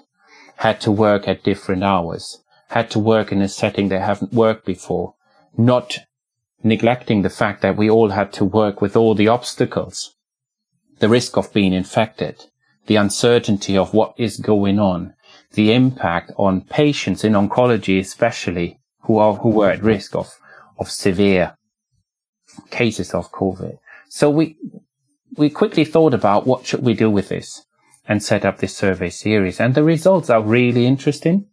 had 0.57 0.81
to 0.81 0.91
work 0.91 1.27
at 1.27 1.43
different 1.43 1.83
hours, 1.83 2.43
had 2.69 2.89
to 2.91 2.99
work 2.99 3.31
in 3.31 3.41
a 3.41 3.47
setting 3.47 3.89
they 3.89 3.99
haven't 3.99 4.33
worked 4.33 4.65
before, 4.65 5.15
not 5.57 5.99
neglecting 6.63 7.21
the 7.21 7.29
fact 7.29 7.61
that 7.61 7.77
we 7.77 7.89
all 7.89 8.09
had 8.09 8.33
to 8.33 8.45
work 8.45 8.81
with 8.81 8.95
all 8.95 9.13
the 9.13 9.27
obstacles, 9.27 10.15
the 10.99 11.09
risk 11.09 11.37
of 11.37 11.53
being 11.53 11.73
infected, 11.73 12.45
the 12.87 12.95
uncertainty 12.95 13.77
of 13.77 13.93
what 13.93 14.13
is 14.17 14.37
going 14.37 14.79
on, 14.79 15.13
the 15.53 15.73
impact 15.73 16.31
on 16.37 16.61
patients 16.61 17.23
in 17.23 17.33
oncology, 17.33 17.99
especially 17.99 18.79
who 19.03 19.17
are, 19.17 19.35
who 19.35 19.49
were 19.49 19.69
at 19.69 19.83
risk 19.83 20.15
of, 20.15 20.33
of 20.79 20.89
severe 20.89 21.55
cases 22.69 23.13
of 23.13 23.31
COVID. 23.31 23.77
So 24.09 24.29
we, 24.29 24.57
we 25.37 25.49
quickly 25.49 25.85
thought 25.85 26.13
about 26.13 26.45
what 26.45 26.65
should 26.65 26.83
we 26.83 26.93
do 26.93 27.09
with 27.09 27.29
this 27.29 27.65
and 28.07 28.21
set 28.21 28.45
up 28.45 28.57
this 28.57 28.75
survey 28.75 29.09
series. 29.09 29.59
And 29.59 29.75
the 29.75 29.83
results 29.83 30.29
are 30.29 30.41
really 30.41 30.85
interesting. 30.85 31.47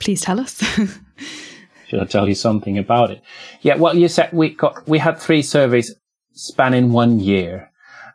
Please 0.00 0.20
tell 0.20 0.40
us. 0.40 0.62
Should 1.88 2.00
I 2.00 2.04
tell 2.04 2.28
you 2.28 2.34
something 2.34 2.78
about 2.78 3.12
it? 3.12 3.22
Yeah, 3.62 3.76
well, 3.76 3.96
you 3.96 4.08
said 4.08 4.30
we 4.32 4.50
got, 4.50 4.88
we 4.88 4.98
had 4.98 5.18
three 5.18 5.42
surveys 5.42 5.94
spanning 6.36 6.92
one 6.92 7.18
year 7.18 7.70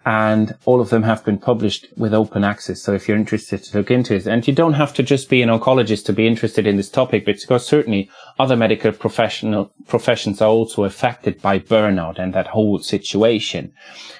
and 0.05 0.55
all 0.65 0.81
of 0.81 0.89
them 0.89 1.03
have 1.03 1.23
been 1.23 1.37
published 1.37 1.85
with 1.95 2.13
open 2.13 2.43
access. 2.43 2.81
So 2.81 2.93
if 2.93 3.07
you're 3.07 3.17
interested 3.17 3.63
to 3.63 3.77
look 3.77 3.91
into 3.91 4.15
it, 4.15 4.25
and 4.25 4.47
you 4.47 4.53
don't 4.53 4.73
have 4.73 4.93
to 4.95 5.03
just 5.03 5.29
be 5.29 5.43
an 5.43 5.49
oncologist 5.49 6.05
to 6.05 6.13
be 6.13 6.25
interested 6.25 6.65
in 6.65 6.77
this 6.77 6.89
topic, 6.89 7.23
because 7.23 7.65
certainly 7.65 8.09
other 8.39 8.55
medical 8.55 8.91
professional 8.91 9.71
professions 9.87 10.41
are 10.41 10.49
also 10.49 10.85
affected 10.85 11.39
by 11.41 11.59
burnout 11.59 12.17
and 12.17 12.33
that 12.33 12.47
whole 12.47 12.79
situation. 12.79 13.71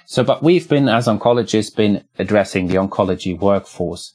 So, 0.05 0.24
but 0.24 0.43
we've 0.43 0.70
been, 0.70 0.88
as 0.88 1.08
oncologists, 1.08 1.75
been 1.75 2.03
addressing 2.20 2.67
the 2.67 2.75
oncology 2.75 3.39
workforce. 3.39 4.13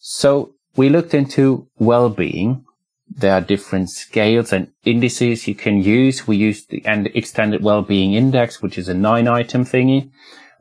So 0.00 0.54
we 0.74 0.88
looked 0.88 1.14
into 1.14 1.68
well-being. 1.78 2.65
There 3.08 3.32
are 3.32 3.40
different 3.40 3.90
scales 3.90 4.52
and 4.52 4.72
indices 4.84 5.46
you 5.46 5.54
can 5.54 5.82
use. 5.82 6.26
We 6.26 6.36
used 6.36 6.70
the 6.70 6.84
and 6.84 7.06
extended 7.08 7.62
well-being 7.62 8.14
index, 8.14 8.60
which 8.60 8.76
is 8.76 8.88
a 8.88 8.94
nine 8.94 9.28
item 9.28 9.64
thingy 9.64 10.10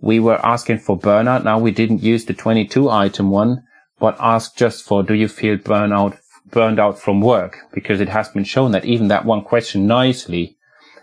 we 0.02 0.20
were 0.20 0.46
asking 0.46 0.80
for 0.80 0.98
burnout. 0.98 1.44
Now 1.44 1.60
we 1.60 1.72
didn't 1.72 2.04
use 2.04 2.26
the 2.26 2.34
22 2.34 2.90
item 2.90 3.32
one, 3.32 3.64
but 4.00 4.16
asked 4.20 4.58
just 4.58 4.86
for, 4.86 5.04
do 5.04 5.14
you 5.14 5.28
feel 5.28 5.58
burnout, 5.58 6.20
burned 6.52 6.80
out 6.80 7.00
from 7.00 7.22
work? 7.22 7.58
Because 7.74 8.02
it 8.02 8.10
has 8.10 8.30
been 8.30 8.44
shown 8.44 8.72
that 8.72 8.86
even 8.86 9.08
that 9.08 9.26
one 9.26 9.42
question 9.42 9.88
nicely 9.88 10.58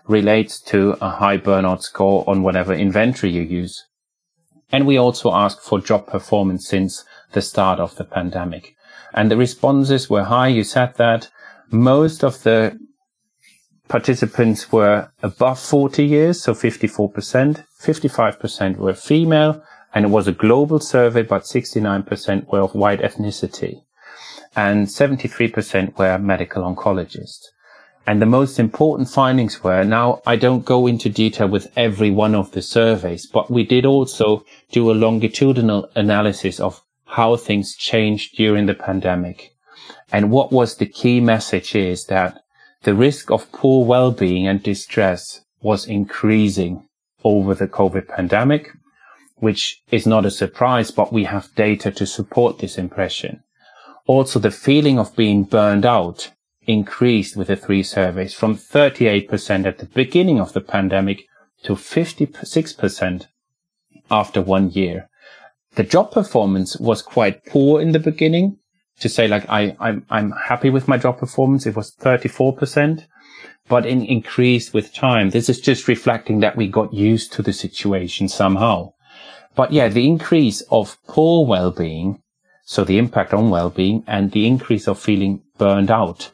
relates 0.07 0.61
to 0.61 0.97
a 1.01 1.11
high 1.11 1.39
burnout 1.39 1.83
score 1.83 2.25
on 2.29 2.43
whatever 2.43 2.73
inventory 2.73 3.33
you 3.33 3.43
use. 3.43 3.87
And 4.71 4.87
we 4.87 4.97
also 4.97 5.33
asked 5.33 5.63
for 5.63 5.81
job 5.81 6.07
performance 6.07 6.67
since 6.67 7.05
the 7.33 7.43
start 7.43 7.79
of 7.79 7.97
the 7.97 8.05
pandemic. 8.05 8.77
And 9.15 9.31
the 9.31 9.37
responses 9.37 10.09
were 10.09 10.25
high. 10.25 10.49
You 10.49 10.65
said 10.65 10.95
that 10.97 11.29
most 11.71 12.23
of 12.25 12.43
the 12.43 12.79
participants 13.89 14.73
were 14.73 15.11
above 15.23 15.59
40 15.59 16.05
years, 16.05 16.43
so 16.43 16.55
54%. 16.55 17.65
55% 17.83 18.77
were 18.77 18.95
female, 18.95 19.63
and 19.95 20.07
it 20.07 20.09
was 20.09 20.29
a 20.29 20.33
global 20.33 20.81
survey, 20.81 21.23
but 21.23 21.43
69% 21.43 22.51
were 22.51 22.61
of 22.61 22.75
white 22.75 23.01
ethnicity. 23.01 23.83
And 24.55 24.87
73% 24.87 25.99
were 25.99 26.19
medical 26.19 26.63
oncologists. 26.63 27.47
And 28.07 28.21
the 28.21 28.27
most 28.27 28.59
important 28.59 29.09
findings 29.09 29.63
were, 29.63 29.85
now 29.85 30.23
I 30.27 30.37
don't 30.37 30.65
go 30.65 30.87
into 30.87 31.09
detail 31.09 31.49
with 31.49 31.71
every 31.77 32.11
one 32.11 32.35
of 32.35 32.51
the 32.51 32.61
surveys, 32.63 33.27
but 33.27 33.51
we 33.51 33.65
did 33.65 33.87
also 33.87 34.45
do 34.73 34.91
a 34.91 34.95
longitudinal 34.95 35.89
analysis 35.95 36.59
of 36.59 36.82
how 37.13 37.37
things 37.37 37.77
changed 37.77 38.37
during 38.37 38.67
the 38.67 38.75
pandemic. 38.75 39.55
And 40.11 40.31
what 40.31 40.51
was 40.51 40.77
the 40.77 40.87
key 40.87 41.21
message 41.21 41.75
is 41.75 42.07
that 42.07 42.43
the 42.85 42.95
risk 42.95 43.31
of 43.31 43.53
poor 43.53 43.85
well-being 43.85 44.47
and 44.47 44.63
distress 44.63 45.43
was 45.61 45.87
increasing 45.87 46.89
over 47.23 47.55
the 47.55 47.69
COVID 47.69 48.09
pandemic, 48.09 48.71
which 49.37 49.83
is 49.91 50.07
not 50.07 50.25
a 50.25 50.31
surprise, 50.31 50.91
but 50.91 51.13
we 51.13 51.25
have 51.25 51.55
data 51.55 51.91
to 51.91 52.07
support 52.07 52.59
this 52.59 52.79
impression. 52.79 53.43
Also, 54.07 54.39
the 54.39 54.51
feeling 54.51 54.99
of 54.99 55.15
being 55.15 55.45
burned 55.45 55.85
out 55.85 56.31
increased 56.67 57.37
with 57.37 57.49
the 57.49 57.57
three 57.57 57.83
surveys 57.83 58.35
from 58.35 58.57
38% 58.57 59.67
at 59.67 59.79
the 59.79 59.87
beginning 59.87 60.41
of 60.41 60.53
the 60.55 60.61
pandemic 60.61 61.25
to 61.63 61.75
56% 61.75 63.27
after 64.11 64.41
one 64.41 64.71
year. 64.71 65.09
The 65.75 65.83
job 65.83 66.13
performance 66.13 66.77
was 66.77 67.01
quite 67.01 67.47
poor 67.47 67.81
in 67.81 67.93
the 67.93 67.99
beginning, 67.99 68.59
to 69.01 69.09
say 69.09 69.27
like 69.27 69.49
I, 69.49 69.75
I'm 69.81 70.05
I'm 70.11 70.33
happy 70.33 70.71
with 70.71 70.87
my 70.87 70.99
job 70.99 71.19
performance. 71.19 71.67
It 71.67 71.75
was 71.75 71.95
34%, 71.97 73.07
but 73.69 73.87
it 73.87 74.03
increased 74.03 74.75
with 74.75 74.93
time. 74.93 75.31
This 75.31 75.49
is 75.49 75.61
just 75.61 75.89
reflecting 75.89 76.41
that 76.41 76.57
we 76.57 76.69
got 76.69 76.93
used 76.93 77.33
to 77.33 77.43
the 77.43 77.53
situation 77.53 78.29
somehow. 78.29 78.93
But 79.55 79.73
yeah, 79.73 79.89
the 79.89 80.07
increase 80.07 80.63
of 80.71 80.99
poor 81.07 81.47
well-being, 81.47 82.23
so 82.65 82.85
the 82.85 82.99
impact 82.99 83.35
on 83.35 83.51
well-being 83.51 84.05
and 84.07 84.33
the 84.33 84.47
increase 84.47 84.87
of 84.87 84.99
feeling 84.99 85.43
burned 85.59 85.91
out 85.91 86.33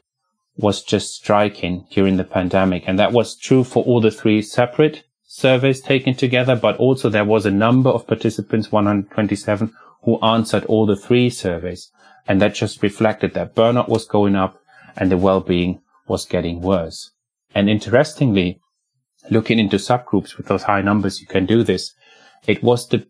was 0.56 0.82
just 0.82 1.14
striking 1.14 1.86
during 1.90 2.16
the 2.16 2.24
pandemic. 2.24 2.84
And 2.86 2.98
that 2.98 3.12
was 3.12 3.36
true 3.36 3.64
for 3.64 3.84
all 3.84 4.00
the 4.00 4.10
three 4.10 4.42
separate 4.42 5.04
surveys 5.28 5.80
taken 5.80 6.14
together, 6.14 6.56
but 6.56 6.76
also 6.78 7.08
there 7.08 7.24
was 7.24 7.46
a 7.46 7.50
number 7.50 7.90
of 7.90 8.06
participants, 8.06 8.72
127, 8.72 9.72
who 10.02 10.18
answered 10.20 10.64
all 10.64 10.86
the 10.86 10.96
three 10.96 11.30
surveys. 11.30 11.92
And 12.26 12.42
that 12.42 12.54
just 12.54 12.82
reflected 12.82 13.34
that 13.34 13.54
burnout 13.54 13.88
was 13.88 14.06
going 14.06 14.34
up 14.34 14.58
and 14.96 15.10
the 15.10 15.16
well-being 15.16 15.80
was 16.06 16.24
getting 16.24 16.60
worse. 16.60 17.12
And 17.54 17.68
interestingly, 17.68 18.60
looking 19.30 19.58
into 19.58 19.76
subgroups 19.76 20.36
with 20.36 20.46
those 20.46 20.64
high 20.64 20.82
numbers, 20.82 21.20
you 21.20 21.26
can 21.26 21.46
do 21.46 21.62
this. 21.62 21.94
It 22.46 22.62
was 22.62 22.88
the 22.88 23.06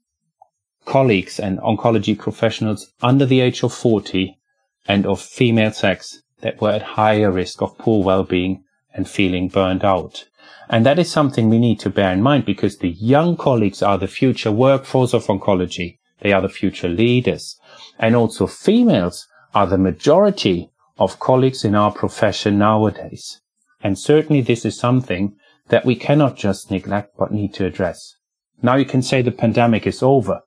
colleagues 0.85 1.39
and 1.39 1.59
oncology 1.61 2.19
professionals 2.19 2.93
under 3.01 3.27
the 3.27 3.41
age 3.41 3.63
of 3.63 3.73
40 3.73 4.39
and 4.87 5.07
of 5.07 5.21
female 5.21 5.73
sex 5.73 6.23
that 6.41 6.61
were 6.61 6.71
at 6.71 6.83
higher 6.83 7.31
risk 7.31 7.63
of 7.63 7.79
poor 7.79 8.03
well-being 8.03 8.65
and 8.95 9.09
feeling 9.09 9.49
burned 9.49 9.85
out. 9.85 10.25
And 10.71 10.85
that 10.85 10.99
is 10.99 11.11
something 11.11 11.49
we 11.49 11.59
need 11.59 11.81
to 11.81 11.91
bear 11.91 12.13
in 12.13 12.23
mind 12.23 12.45
because 12.45 12.79
the 12.79 12.91
young 12.91 13.37
colleagues 13.37 13.83
are 13.83 13.97
the 13.97 14.07
future 14.07 14.53
workforce 14.53 15.15
of 15.15 15.27
oncology. 15.27 15.99
They 16.21 16.33
are 16.33 16.43
the 16.43 16.49
future 16.49 16.89
leaders. 16.89 17.59
And 17.99 18.15
also 18.15 18.47
females 18.47 19.27
are 19.55 19.67
the 19.67 19.79
majority 19.79 20.71
of 20.99 21.21
colleagues 21.21 21.65
in 21.65 21.75
our 21.75 21.93
profession 21.93 22.59
nowadays. 22.59 23.41
And 23.83 23.99
certainly 23.99 24.43
this 24.43 24.65
is 24.65 24.79
something 24.79 25.37
that 25.69 25.87
we 25.87 25.95
cannot 25.95 26.37
just 26.37 26.71
neglect 26.71 27.15
but 27.19 27.33
need 27.33 27.55
to 27.55 27.65
address. 27.65 28.17
Now 28.63 28.77
you 28.77 28.85
can 28.85 29.03
say 29.03 29.23
the 29.23 29.31
pandemic 29.31 29.87
is 29.87 30.03
over. 30.03 30.41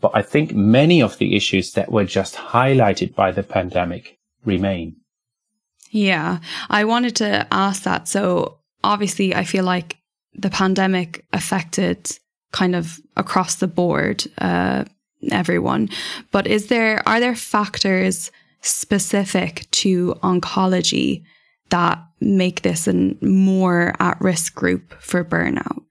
But 0.00 0.12
I 0.14 0.22
think 0.22 0.54
many 0.54 1.00
of 1.02 1.18
the 1.18 1.34
issues 1.34 1.72
that 1.72 1.90
were 1.90 2.04
just 2.04 2.34
highlighted 2.34 3.14
by 3.14 3.32
the 3.32 3.42
pandemic 3.42 4.18
remain. 4.44 4.96
Yeah, 5.90 6.40
I 6.68 6.84
wanted 6.84 7.16
to 7.16 7.46
ask 7.50 7.84
that. 7.84 8.06
So 8.06 8.58
obviously, 8.86 9.34
I 9.34 9.44
feel 9.44 9.64
like 9.64 9.96
the 10.34 10.50
pandemic 10.50 11.24
affected 11.32 12.10
kind 12.52 12.74
of 12.74 13.00
across 13.16 13.56
the 13.56 13.66
board, 13.66 14.24
uh, 14.38 14.84
everyone. 15.30 15.88
But 16.30 16.46
is 16.46 16.68
there 16.68 17.06
are 17.06 17.20
there 17.20 17.34
factors 17.34 18.30
specific 18.60 19.66
to 19.70 20.14
oncology 20.22 21.22
that 21.70 21.98
make 22.20 22.62
this 22.62 22.86
a 22.86 23.14
more 23.20 23.94
at 24.00 24.20
risk 24.20 24.54
group 24.54 24.94
for 25.00 25.24
burnout? 25.24 25.82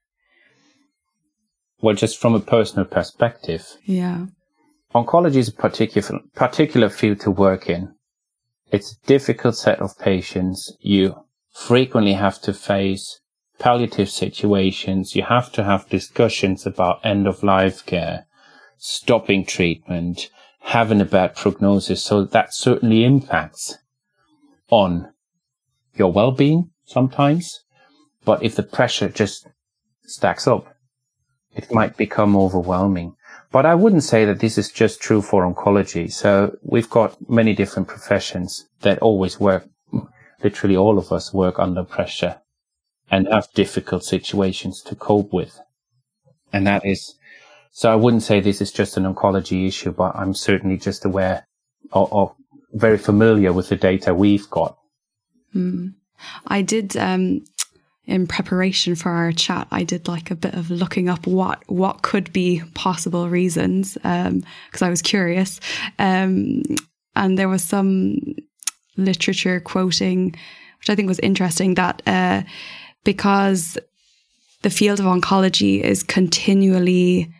Well, 1.82 1.94
just 1.94 2.18
from 2.18 2.34
a 2.34 2.40
personal 2.40 2.86
perspective, 2.86 3.64
yeah, 3.84 4.26
oncology 4.94 5.36
is 5.36 5.48
a 5.48 5.52
particular 5.52 6.20
particular 6.34 6.88
field 6.88 7.20
to 7.20 7.30
work 7.30 7.68
in. 7.68 7.94
It's 8.72 8.92
a 8.92 9.06
difficult 9.06 9.56
set 9.56 9.80
of 9.80 9.96
patients. 9.98 10.72
You 10.80 11.14
frequently 11.56 12.12
have 12.12 12.40
to 12.42 12.52
face 12.52 13.20
palliative 13.58 14.10
situations. 14.10 15.16
You 15.16 15.22
have 15.22 15.50
to 15.52 15.64
have 15.64 15.88
discussions 15.88 16.66
about 16.66 17.04
end 17.04 17.26
of 17.26 17.42
life 17.42 17.84
care, 17.86 18.26
stopping 18.76 19.44
treatment, 19.46 20.28
having 20.60 21.00
a 21.00 21.04
bad 21.06 21.34
prognosis. 21.34 22.04
So 22.04 22.24
that 22.24 22.52
certainly 22.52 23.04
impacts 23.04 23.78
on 24.68 25.12
your 25.94 26.12
well-being 26.12 26.70
sometimes. 26.84 27.60
But 28.24 28.42
if 28.42 28.54
the 28.54 28.62
pressure 28.62 29.08
just 29.08 29.48
stacks 30.04 30.46
up, 30.46 30.74
it 31.54 31.72
might 31.72 31.96
become 31.96 32.36
overwhelming. 32.36 33.14
But 33.50 33.64
I 33.64 33.74
wouldn't 33.74 34.02
say 34.02 34.26
that 34.26 34.40
this 34.40 34.58
is 34.58 34.70
just 34.70 35.00
true 35.00 35.22
for 35.22 35.50
oncology. 35.50 36.12
So 36.12 36.56
we've 36.62 36.90
got 36.90 37.16
many 37.30 37.54
different 37.54 37.88
professions 37.88 38.68
that 38.82 38.98
always 38.98 39.40
work. 39.40 39.66
Literally 40.42 40.76
all 40.76 40.98
of 40.98 41.12
us 41.12 41.32
work 41.32 41.58
under 41.58 41.84
pressure 41.84 42.40
and 43.10 43.28
have 43.28 43.52
difficult 43.54 44.04
situations 44.04 44.82
to 44.82 44.94
cope 44.94 45.32
with. 45.32 45.60
And 46.52 46.66
that 46.66 46.84
is, 46.84 47.14
so 47.70 47.90
I 47.90 47.96
wouldn't 47.96 48.22
say 48.22 48.40
this 48.40 48.60
is 48.60 48.72
just 48.72 48.96
an 48.96 49.04
oncology 49.04 49.66
issue, 49.66 49.92
but 49.92 50.14
I'm 50.16 50.34
certainly 50.34 50.76
just 50.76 51.04
aware 51.04 51.46
or, 51.92 52.08
or 52.10 52.36
very 52.72 52.98
familiar 52.98 53.52
with 53.52 53.68
the 53.68 53.76
data 53.76 54.14
we've 54.14 54.48
got. 54.50 54.76
Mm. 55.54 55.94
I 56.46 56.62
did, 56.62 56.96
um, 56.96 57.44
in 58.06 58.26
preparation 58.26 58.94
for 58.94 59.10
our 59.10 59.32
chat, 59.32 59.66
I 59.70 59.82
did 59.82 60.08
like 60.08 60.30
a 60.30 60.36
bit 60.36 60.54
of 60.54 60.70
looking 60.70 61.08
up 61.08 61.26
what 61.26 61.62
what 61.68 62.02
could 62.02 62.32
be 62.32 62.62
possible 62.74 63.28
reasons 63.28 63.94
because 63.94 64.26
um, 64.28 64.42
I 64.80 64.88
was 64.88 65.02
curious, 65.02 65.60
um, 65.98 66.62
and 67.16 67.36
there 67.36 67.48
was 67.48 67.64
some 67.64 68.20
literature 68.96 69.60
quoting, 69.60 70.34
which 70.78 70.90
I 70.90 70.94
think 70.94 71.08
was 71.08 71.18
interesting 71.20 71.74
that 71.74 72.02
uh, 72.06 72.42
because 73.04 73.78
the 74.62 74.70
field 74.70 75.00
of 75.00 75.06
oncology 75.06 75.80
is 75.80 76.02
continually 76.02 77.32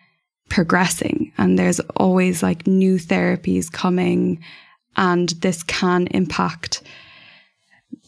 progressing 0.48 1.32
and 1.38 1.58
there's 1.58 1.80
always 1.96 2.42
like 2.42 2.66
new 2.66 2.96
therapies 2.98 3.70
coming 3.70 4.42
and 4.96 5.30
this 5.40 5.62
can 5.64 6.06
impact 6.08 6.82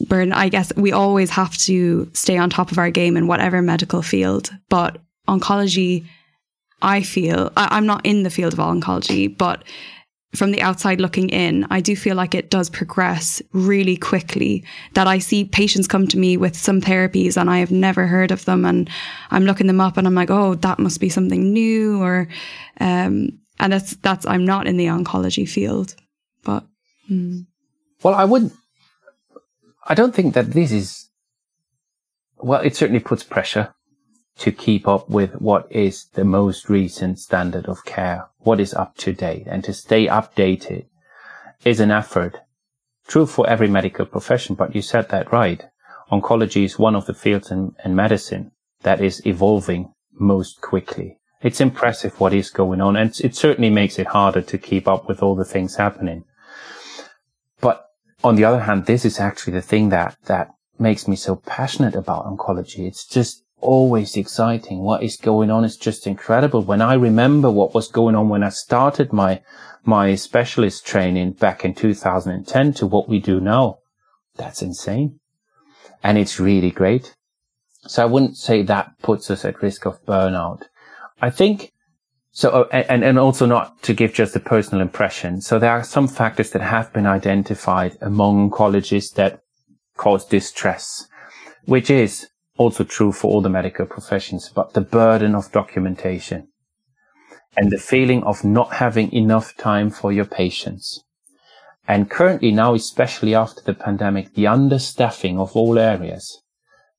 burn 0.07 0.33
i 0.33 0.49
guess 0.49 0.73
we 0.77 0.93
always 0.93 1.31
have 1.31 1.57
to 1.57 2.09
stay 2.15 2.37
on 2.39 2.49
top 2.49 2.71
of 2.71 2.79
our 2.79 2.91
game 2.91 3.17
in 3.17 3.27
whatever 3.27 3.61
medical 3.61 4.03
field 4.03 4.51
but 4.69 4.99
oncology 5.27 6.07
i 6.81 7.03
feel 7.03 7.51
I, 7.57 7.69
i'm 7.73 7.87
not 7.87 8.07
in 8.07 8.23
the 8.23 8.31
field 8.31 8.53
of 8.53 8.61
oncology 8.61 9.37
but 9.37 9.65
from 10.35 10.51
the 10.51 10.61
outside 10.61 11.01
looking 11.01 11.31
in, 11.31 11.67
I 11.71 11.81
do 11.81 11.97
feel 11.97 12.15
like 12.15 12.35
it 12.35 12.51
does 12.51 12.69
progress 12.69 13.41
really 13.53 13.97
quickly. 13.97 14.65
That 14.95 15.07
I 15.07 15.19
see 15.19 15.45
patients 15.45 15.89
come 15.89 16.07
to 16.09 16.19
me 16.19 16.37
with 16.37 16.57
some 16.57 16.81
therapies 16.81 17.37
and 17.37 17.49
I 17.49 17.59
have 17.59 17.71
never 17.71 18.07
heard 18.07 18.31
of 18.31 18.45
them, 18.45 18.65
and 18.65 18.91
I'm 19.31 19.45
looking 19.45 19.67
them 19.67 19.81
up 19.81 19.97
and 19.97 20.07
I'm 20.07 20.15
like, 20.15 20.31
oh, 20.31 20.55
that 20.57 20.79
must 20.79 21.01
be 21.01 21.09
something 21.09 21.53
new, 21.53 22.03
or 22.03 22.29
um, 22.81 23.39
and 23.59 23.73
that's 23.73 23.97
that's 23.97 24.27
I'm 24.27 24.45
not 24.45 24.67
in 24.67 24.77
the 24.77 24.87
oncology 24.87 25.49
field, 25.49 25.95
but. 26.45 26.65
Hmm. 27.07 27.41
Well, 28.03 28.15
I 28.15 28.25
wouldn't. 28.25 28.53
I 29.87 29.95
don't 29.95 30.15
think 30.15 30.35
that 30.35 30.53
this 30.53 30.71
is. 30.71 31.09
Well, 32.37 32.61
it 32.61 32.77
certainly 32.77 33.01
puts 33.01 33.25
pressure 33.25 33.75
to 34.39 34.53
keep 34.53 34.87
up 34.87 35.09
with 35.09 35.33
what 35.41 35.71
is 35.71 36.07
the 36.15 36.25
most 36.25 36.69
recent 36.69 37.19
standard 37.19 37.67
of 37.67 37.85
care, 37.85 38.29
what 38.39 38.61
is 38.61 38.73
up 38.75 38.97
to 38.97 39.13
date, 39.13 39.47
and 39.47 39.65
to 39.65 39.73
stay 39.73 40.07
updated 40.07 40.87
is 41.65 41.81
an 41.81 41.91
effort. 41.91 42.39
True 43.07 43.27
for 43.27 43.49
every 43.49 43.69
medical 43.69 44.07
profession, 44.07 44.55
but 44.55 44.75
you 44.75 44.83
said 44.83 45.09
that 45.09 45.33
right. 45.33 45.65
Oncology 46.11 46.65
is 46.65 46.79
one 46.79 46.95
of 46.95 47.07
the 47.07 47.15
fields 47.15 47.51
in, 47.51 47.75
in 47.85 47.95
medicine 47.95 48.53
that 48.83 49.01
is 49.01 49.25
evolving 49.27 49.93
most 50.13 50.61
quickly. 50.61 51.19
It's 51.43 51.61
impressive 51.61 52.19
what 52.21 52.33
is 52.33 52.51
going 52.51 52.81
on, 52.81 52.97
and 52.97 53.19
it 53.21 53.35
certainly 53.35 53.71
makes 53.71 53.99
it 53.99 54.09
harder 54.09 54.43
to 54.43 54.59
keep 54.59 54.87
up 54.89 55.09
with 55.09 55.23
all 55.23 55.35
the 55.35 55.45
things 55.45 55.77
happening. 55.77 56.25
But 57.61 57.87
on 58.23 58.37
the 58.37 58.45
other 58.45 58.61
hand, 58.61 58.87
this 58.87 59.05
is 59.05 59.19
actually 59.21 59.55
the 59.55 59.63
thing 59.63 59.89
that, 59.89 60.17
that 60.27 60.51
makes 60.79 61.09
me 61.09 61.17
so 61.17 61.37
passionate 61.37 61.95
about 61.95 62.27
oncology. 62.27 62.87
It's 62.87 63.07
just 63.07 63.45
always 63.61 64.17
exciting. 64.17 64.81
What 64.81 65.03
is 65.03 65.17
going 65.17 65.51
on 65.51 65.65
is 65.65 65.77
just 65.77 66.07
incredible. 66.07 66.63
When 66.63 66.83
I 66.83 66.95
remember 66.95 67.51
what 67.51 67.75
was 67.75 67.89
going 67.89 68.15
on 68.15 68.29
when 68.29 68.43
I 68.43 68.51
started 68.51 69.13
my, 69.13 69.43
my 69.85 70.15
specialist 70.15 70.87
training 70.87 71.33
back 71.33 71.65
in 71.65 71.75
2010 71.75 72.73
to 72.75 72.87
what 72.87 73.09
we 73.09 73.19
do 73.19 73.41
now, 73.41 73.79
that's 74.37 74.63
insane. 74.63 75.21
And 76.03 76.17
it's 76.17 76.39
really 76.39 76.71
great. 76.71 77.15
So 77.87 78.03
I 78.03 78.07
wouldn't 78.07 78.37
say 78.37 78.63
that 78.63 78.99
puts 79.03 79.31
us 79.31 79.45
at 79.45 79.63
risk 79.63 79.87
of 79.87 80.05
burnout. 80.05 80.63
I 81.21 81.31
think 81.31 81.73
so, 82.31 82.51
uh, 82.51 82.69
and, 82.89 83.03
and 83.03 83.19
also 83.19 83.47
not 83.47 83.83
to 83.83 83.95
give 83.95 84.15
just 84.15 84.37
a 84.37 84.41
personal 84.41 84.81
impression. 84.81 85.41
So 85.41 85.59
there 85.59 85.73
are 85.73 85.83
some 85.83 86.07
factors 86.07 86.51
that 86.51 86.63
have 86.63 86.93
been 86.93 87.07
identified 87.07 87.99
among 88.01 88.51
oncologists 88.51 89.15
that 89.15 89.41
cause 89.97 90.25
distress, 90.25 91.09
which 91.65 91.91
is 91.91 92.29
also 92.59 92.85
true 92.85 93.13
for 93.13 93.31
all 93.31 93.41
the 93.41 93.49
medical 93.49 93.87
professions, 93.87 94.51
but 94.55 94.75
the 94.75 94.81
burden 94.81 95.35
of 95.35 95.51
documentation 95.53 96.49
and 97.57 97.71
the 97.71 97.79
feeling 97.79 98.23
of 98.25 98.45
not 98.45 98.75
having 98.75 99.13
enough 99.13 99.57
time 99.57 99.91
for 99.91 100.13
your 100.13 100.25
patients. 100.25 101.03
And 101.87 102.11
currently 102.11 102.53
now, 102.53 102.75
especially 102.75 103.35
after 103.35 103.63
the 103.63 103.73
pandemic, 103.73 104.35
the 104.35 104.45
understaffing 104.45 105.39
of 105.39 105.57
all 105.57 105.79
areas. 105.79 106.43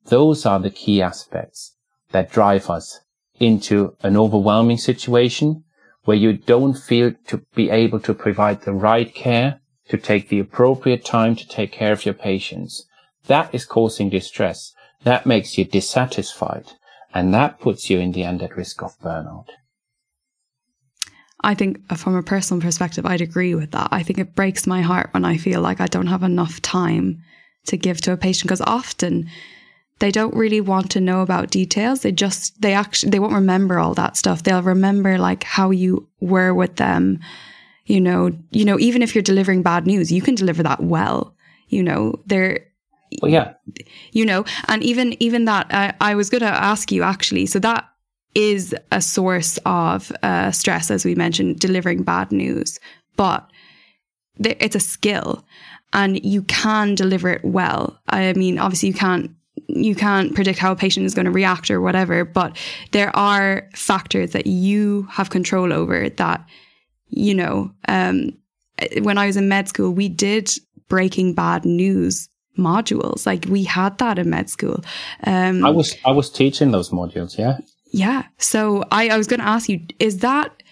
Those 0.06 0.45
are 0.48 0.60
the 0.60 0.72
key 0.72 1.02
aspects 1.02 1.76
that 2.12 2.32
drive 2.32 2.69
us 2.69 3.02
into 3.39 3.95
an 4.02 4.17
overwhelming 4.17 4.78
situation 4.78 5.63
where 6.06 6.17
you 6.17 6.34
don't 6.34 6.74
feel 6.74 7.13
to 7.28 7.45
be 7.54 7.69
able 7.69 8.00
to 8.00 8.13
provide 8.13 8.63
the 8.63 8.74
right 8.74 9.13
care, 9.13 9.62
to 9.89 9.98
take 9.98 10.30
the 10.30 10.39
appropriate 10.39 11.06
time 11.06 11.36
to 11.36 11.48
take 11.48 11.72
care 11.72 11.91
of 11.91 12.06
your 12.06 12.15
patients. 12.15 12.86
That 13.28 13.54
is 13.54 13.65
causing 13.65 14.10
distress. 14.10 14.74
That 15.03 15.25
makes 15.25 15.57
you 15.57 15.65
dissatisfied 15.65 16.65
and 17.13 17.33
that 17.33 17.59
puts 17.59 17.89
you 17.89 17.99
in 17.99 18.12
the 18.12 18.23
end 18.23 18.41
at 18.41 18.55
risk 18.55 18.83
of 18.83 18.99
burnout. 18.99 19.47
I 21.41 21.55
think 21.55 21.79
uh, 21.89 21.95
from 21.95 22.15
a 22.15 22.23
personal 22.23 22.62
perspective, 22.62 23.05
I'd 23.05 23.21
agree 23.21 23.55
with 23.55 23.71
that. 23.71 23.89
I 23.91 24.03
think 24.03 24.19
it 24.19 24.35
breaks 24.35 24.67
my 24.67 24.81
heart 24.81 25.09
when 25.13 25.23
I 25.23 25.38
feel 25.38 25.62
like 25.62 25.79
I 25.79 25.88
don't 25.88 26.07
have 26.07 26.23
enough 26.23 26.62
time 26.62 27.23
to 27.67 27.77
give 27.77 28.01
to 28.01 28.12
a 28.12 28.17
patient 28.17 28.49
because 28.49 28.62
often 28.62 29.29
they 29.99 30.12
don't 30.12 30.35
really 30.35 30.62
want 30.62 30.91
to 30.91 31.01
know 31.01 31.21
about 31.21 31.51
details. 31.51 32.01
They 32.01 32.12
just, 32.12 32.62
they 32.62 32.73
actually, 32.73 33.12
they 33.12 33.19
won't 33.19 33.33
remember 33.33 33.79
all 33.79 33.93
that 33.95 34.17
stuff. 34.17 34.43
They'll 34.43 34.62
remember 34.62 35.17
like 35.17 35.43
how 35.43 35.71
you 35.71 36.07
were 36.19 36.53
with 36.53 36.75
them. 36.75 37.19
You 37.85 38.01
know, 38.01 38.31
you 38.51 38.65
know, 38.65 38.77
even 38.79 39.01
if 39.01 39.15
you're 39.15 39.21
delivering 39.21 39.63
bad 39.63 39.88
news, 39.88 40.12
you 40.12 40.21
can 40.21 40.35
deliver 40.35 40.62
that 40.63 40.83
well. 40.83 41.35
You 41.69 41.83
know, 41.83 42.19
they're, 42.25 42.65
well, 43.22 43.32
yeah. 43.32 43.54
You 44.12 44.26
know, 44.26 44.45
and 44.67 44.84
even 44.84 45.22
even 45.22 45.45
that, 45.45 45.74
uh, 45.74 45.91
I 46.02 46.15
was 46.15 46.30
going 46.30 46.41
to 46.41 46.48
ask 46.48 46.91
you 46.91 47.04
actually. 47.04 47.45
So 47.45 47.60
that 47.60 47.89
is 48.36 48.76
a 48.91 49.02
source 49.02 49.58
of 49.65 50.12
uh, 50.24 50.52
stress, 50.52 50.91
as 50.91 51.06
we 51.06 51.15
mentioned, 51.15 51.60
delivering 51.60 52.04
bad 52.04 52.32
news. 52.32 52.80
But 53.15 53.50
th- 54.41 54.58
it's 54.60 54.76
a 54.76 54.80
skill, 54.80 55.43
and 55.93 56.24
you 56.24 56.43
can 56.43 56.95
deliver 56.95 57.30
it 57.30 57.43
well. 57.43 58.00
I 58.10 58.34
mean, 58.34 58.60
obviously, 58.60 58.89
you 58.89 58.95
can't 58.95 59.32
you 59.67 59.95
can't 59.95 60.34
predict 60.34 60.60
how 60.60 60.72
a 60.72 60.76
patient 60.76 61.06
is 61.06 61.13
going 61.13 61.26
to 61.26 61.32
react 61.32 61.69
or 61.69 61.82
whatever, 61.82 62.26
but 62.26 62.58
there 62.91 63.15
are 63.15 63.67
factors 63.76 64.32
that 64.32 64.48
you 64.48 65.08
have 65.12 65.30
control 65.30 65.74
over 65.74 66.10
that, 66.10 66.45
you 67.10 67.36
know, 67.36 67.72
um, 67.88 68.32
when 69.02 69.17
I 69.17 69.26
was 69.28 69.38
in 69.38 69.50
med 69.50 69.67
school, 69.67 69.91
we 69.91 70.10
did 70.10 70.50
breaking 70.88 71.34
bad 71.34 71.65
news 71.65 72.30
modules. 72.57 73.25
Like 73.25 73.45
we 73.49 73.63
had 73.63 73.97
that 73.99 74.19
in 74.19 74.29
med 74.29 74.49
school. 74.49 74.83
Um, 75.23 75.65
I 75.65 75.69
was 75.69 75.95
I 76.05 76.12
was 76.12 76.29
teaching 76.29 76.71
those 76.71 76.89
modules. 76.89 77.38
Yeah. 77.38 77.57
Yeah. 77.91 78.23
So 78.38 78.83
I, 78.91 79.09
I 79.09 79.17
was 79.17 79.27
going 79.27 79.39
to 79.39 79.47
ask 79.47 79.69
you: 79.69 79.81
Is 79.99 80.19
that 80.19 80.63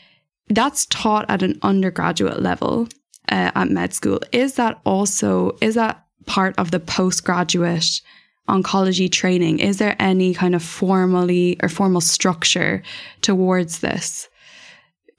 that's 0.50 0.86
taught 0.88 1.26
at 1.30 1.44
an 1.44 1.60
undergraduate 1.62 2.42
level 2.42 2.88
uh, 3.32 3.52
at 3.56 3.70
med 3.70 3.94
school? 3.94 4.20
Is 4.32 4.56
that 4.56 4.80
also 4.86 5.58
is 5.62 5.76
that 5.76 6.04
part 6.26 6.56
of 6.58 6.72
the 6.72 6.80
postgraduate 6.80 8.02
oncology 8.48 9.12
training? 9.12 9.60
Is 9.60 9.78
there 9.78 9.96
any 10.00 10.34
kind 10.34 10.56
of 10.56 10.64
formally 10.64 11.58
or 11.62 11.70
formal 11.70 12.02
structure 12.02 12.82
towards 13.22 13.80
this 13.80 14.28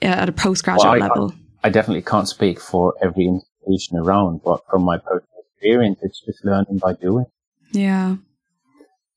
uh, 0.02 0.06
at 0.06 0.28
a 0.28 0.32
postgraduate 0.32 1.00
well, 1.00 1.02
I, 1.02 1.06
level? 1.08 1.32
I, 1.62 1.68
I 1.68 1.70
definitely 1.70 2.02
can't 2.02 2.28
speak 2.28 2.60
for 2.60 2.94
every 3.02 3.26
institution 3.26 3.98
around, 3.98 4.40
but 4.44 4.60
from 4.70 4.82
my 4.82 4.98
personal 4.98 5.27
experience, 5.58 5.98
it's 6.02 6.20
just 6.20 6.44
learning 6.44 6.78
by 6.78 6.92
doing. 6.94 7.26
Yeah. 7.72 8.16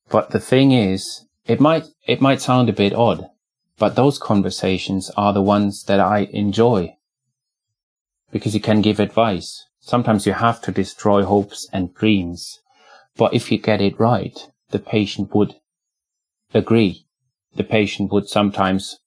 But 0.10 0.32
the 0.32 0.39
thing 0.39 0.71
is, 0.71 1.25
it 1.45 1.60
might 1.60 1.86
it 2.08 2.21
might 2.21 2.41
sound 2.41 2.69
a 2.69 2.73
bit 2.73 2.93
odd, 2.93 3.30
but 3.77 3.95
those 3.95 4.17
conversations 4.17 5.12
are 5.15 5.34
the 5.34 5.41
ones 5.41 5.84
that 5.86 5.99
I 5.99 6.27
enjoy 6.32 6.95
because 8.32 8.54
you 8.54 8.62
can 8.62 8.82
give 8.82 8.99
advice. 8.99 9.65
Sometimes 9.80 10.25
you 10.25 10.34
have 10.34 10.62
to 10.62 10.71
destroy 10.71 11.23
hopes 11.23 11.67
and 11.71 11.93
dreams, 11.93 12.60
but 13.17 13.34
if 13.34 13.51
you 13.51 13.58
get 13.58 13.82
it 13.82 13.99
right, 13.99 14.38
the 14.69 14.80
patient 14.80 15.34
would 15.34 15.56
agree. 16.54 17.06
The 17.56 17.63
patient 17.63 18.12
would 18.12 18.27
sometimes 18.27 18.99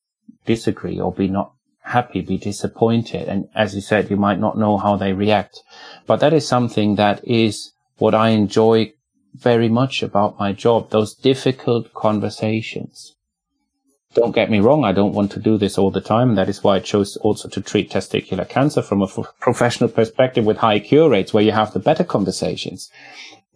disagree 0.45 1.01
or 1.01 1.13
be 1.13 1.29
not 1.29 1.54
happy, 1.85 2.23
be 2.23 2.39
disappointed. 2.39 3.29
And 3.29 3.49
as 3.55 3.75
you 3.75 3.81
said, 3.81 4.11
you 4.11 4.17
might 4.17 4.41
not 4.41 4.59
know 4.59 4.79
how 4.79 4.97
they 4.97 5.13
react, 5.13 5.61
but 6.07 6.21
that 6.21 6.33
is 6.33 6.49
something 6.49 6.97
that 6.97 7.27
is 7.27 7.73
what 7.99 8.15
I 8.15 8.31
enjoy 8.31 8.93
very 9.35 9.69
much 9.69 10.03
about 10.03 10.39
my 10.39 10.53
job, 10.53 10.91
those 10.91 11.15
difficult 11.15 11.93
conversations. 11.93 13.15
Don't 14.15 14.35
get 14.35 14.51
me 14.51 14.61
wrong, 14.61 14.85
I 14.85 14.93
don't 14.93 15.13
want 15.13 15.33
to 15.33 15.41
do 15.41 15.59
this 15.59 15.77
all 15.77 15.91
the 15.91 16.01
time. 16.01 16.37
That 16.37 16.49
is 16.49 16.63
why 16.63 16.77
I 16.77 16.81
chose 16.81 17.17
also 17.17 17.49
to 17.49 17.61
treat 17.61 17.91
testicular 17.91 18.49
cancer 18.49 18.81
from 18.81 19.03
a 19.03 19.07
f- 19.07 19.35
professional 19.41 19.91
perspective 19.91 20.45
with 20.45 20.59
high 20.59 20.79
cure 20.79 21.11
rates 21.11 21.35
where 21.35 21.43
you 21.43 21.51
have 21.51 21.73
the 21.73 21.81
better 21.81 22.05
conversations. 22.05 22.91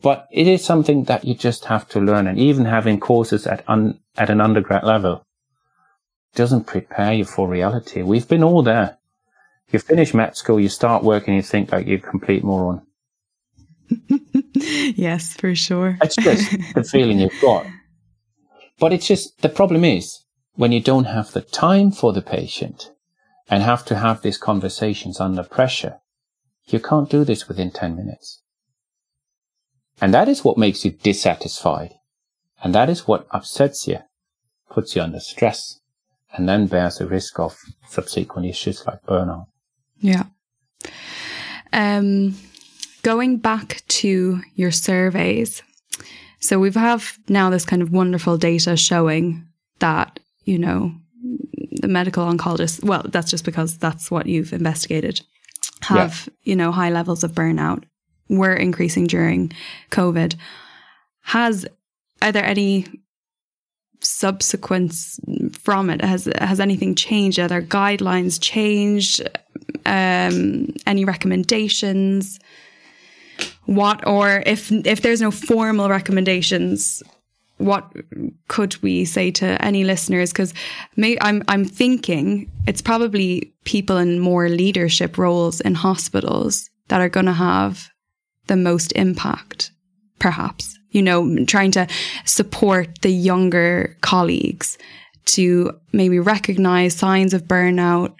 But 0.02 0.26
it 0.32 0.48
is 0.48 0.64
something 0.64 1.04
that 1.04 1.24
you 1.24 1.34
just 1.34 1.66
have 1.66 1.88
to 1.90 2.00
learn 2.00 2.26
and 2.26 2.38
even 2.38 2.64
having 2.64 2.98
courses 2.98 3.46
at 3.46 3.62
un- 3.68 4.00
at 4.16 4.30
an 4.30 4.40
undergrad 4.40 4.82
level 4.82 5.24
doesn't 6.38 6.68
prepare 6.68 7.12
you 7.12 7.24
for 7.24 7.48
reality. 7.48 8.03
We've 8.03 8.29
been 8.29 8.44
all 8.44 8.62
there. 8.62 8.96
You 9.72 9.81
finish 9.81 10.14
med 10.14 10.37
school, 10.37 10.61
you 10.61 10.68
start 10.68 11.03
working, 11.03 11.35
you 11.35 11.42
think 11.42 11.72
like 11.72 11.87
you're 11.88 11.98
a 11.98 12.11
complete 12.11 12.44
moron. 12.44 12.87
yes, 14.55 15.35
for 15.35 15.55
sure. 15.57 15.98
That's 16.01 16.14
just 16.14 16.51
the 16.74 16.85
feeling 16.92 17.18
you've 17.18 17.40
got. 17.42 17.66
But 18.79 18.92
it's 18.92 19.09
just 19.09 19.42
the 19.42 19.48
problem 19.48 19.85
is 19.85 20.24
when 20.55 20.70
you 20.70 20.81
don't 20.81 21.07
have 21.07 21.33
the 21.33 21.40
time 21.40 21.90
for 21.90 22.12
the 22.12 22.22
patient 22.22 22.92
and 23.51 23.64
have 23.64 23.85
to 23.87 23.96
have 23.96 24.22
these 24.22 24.38
conversations 24.38 25.18
under 25.18 25.42
pressure, 25.42 25.98
you 26.66 26.79
can't 26.79 27.11
do 27.11 27.24
this 27.24 27.48
within 27.48 27.72
10 27.72 27.96
minutes. 27.96 28.42
And 30.01 30.14
that 30.14 30.29
is 30.29 30.44
what 30.44 30.57
makes 30.57 30.85
you 30.85 30.92
dissatisfied. 30.92 31.94
And 32.62 32.72
that 32.77 32.88
is 32.88 33.09
what 33.09 33.27
upsets 33.33 33.88
you, 33.88 33.98
puts 34.70 34.94
you 34.94 35.03
under 35.03 35.18
stress, 35.18 35.81
and 36.32 36.48
then 36.48 36.66
bears 36.66 36.98
the 36.98 37.06
risk 37.06 37.38
of 37.38 37.56
subsequent 37.88 38.46
issues 38.46 38.86
like 38.86 39.02
burnout. 39.02 39.46
Yeah. 40.00 40.24
Um, 41.72 42.34
going 43.02 43.38
back 43.38 43.82
to 43.88 44.40
your 44.54 44.70
surveys, 44.70 45.62
so 46.40 46.58
we 46.58 46.70
have 46.72 47.18
now 47.28 47.50
this 47.50 47.64
kind 47.64 47.82
of 47.82 47.90
wonderful 47.90 48.38
data 48.38 48.76
showing 48.76 49.46
that, 49.80 50.20
you 50.44 50.58
know, 50.58 50.92
the 51.80 51.88
medical 51.88 52.24
oncologists, 52.24 52.82
well, 52.84 53.04
that's 53.08 53.30
just 53.30 53.44
because 53.44 53.78
that's 53.78 54.10
what 54.10 54.26
you've 54.26 54.52
investigated, 54.52 55.20
have, 55.82 56.28
yeah. 56.28 56.50
you 56.50 56.56
know, 56.56 56.72
high 56.72 56.90
levels 56.90 57.24
of 57.24 57.32
burnout 57.32 57.84
were 58.28 58.54
increasing 58.54 59.06
during 59.06 59.52
COVID. 59.90 60.36
Has, 61.22 61.66
are 62.22 62.32
there 62.32 62.44
any 62.44 62.86
subsequence 64.00 65.18
from 65.52 65.90
it? 65.90 66.02
Has, 66.02 66.28
has 66.40 66.61
anything 66.61 66.94
changed? 66.94 67.38
Are 67.38 67.48
there 67.48 67.62
guidelines 67.62 68.38
changed? 68.40 69.22
Um, 69.87 70.74
any 70.87 71.04
recommendations? 71.04 72.38
what 73.66 74.06
or 74.06 74.42
if 74.46 74.72
if 74.72 75.02
there's 75.02 75.20
no 75.20 75.30
formal 75.30 75.90
recommendations 75.90 77.02
what 77.58 77.92
could 78.46 78.80
we 78.82 79.04
say 79.04 79.30
to 79.30 79.62
any 79.62 79.84
listeners 79.84 80.32
because 80.32 80.54
I'm 80.96 81.42
I'm 81.48 81.64
thinking 81.64 82.50
it's 82.66 82.80
probably 82.80 83.52
people 83.64 83.98
in 83.98 84.20
more 84.20 84.48
leadership 84.48 85.18
roles 85.18 85.61
in 85.61 85.74
hospitals 85.74 86.70
that 86.88 87.00
are 87.00 87.08
going 87.08 87.26
to 87.26 87.32
have 87.32 87.88
the 88.46 88.56
most 88.56 88.92
impact 88.92 89.70
perhaps 90.18 90.77
you 90.90 91.03
know 91.03 91.44
trying 91.44 91.70
to 91.72 91.87
support 92.24 93.01
the 93.03 93.11
younger 93.11 93.96
colleagues 94.01 94.79
to 95.24 95.79
maybe 95.92 96.18
recognize 96.18 96.94
signs 96.94 97.35
of 97.35 97.44
burnout 97.44 98.14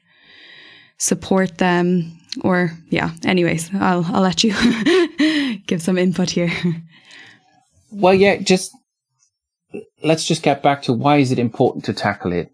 support 0.99 1.59
them 1.59 2.19
or 2.43 2.73
yeah 2.91 3.13
anyways 3.25 3.71
i'll 3.75 4.05
i'll 4.13 4.21
let 4.23 4.45
you 4.45 4.53
give 5.67 5.81
some 5.81 5.99
input 5.99 6.31
here. 6.31 6.53
Well 7.91 8.15
yeah 8.15 8.37
just 8.37 8.73
let's 10.03 10.25
just 10.25 10.43
get 10.43 10.63
back 10.63 10.83
to 10.83 10.93
why 10.93 11.19
is 11.19 11.33
it 11.33 11.39
important 11.39 11.85
to 11.87 11.93
tackle 11.93 12.33
it. 12.33 12.51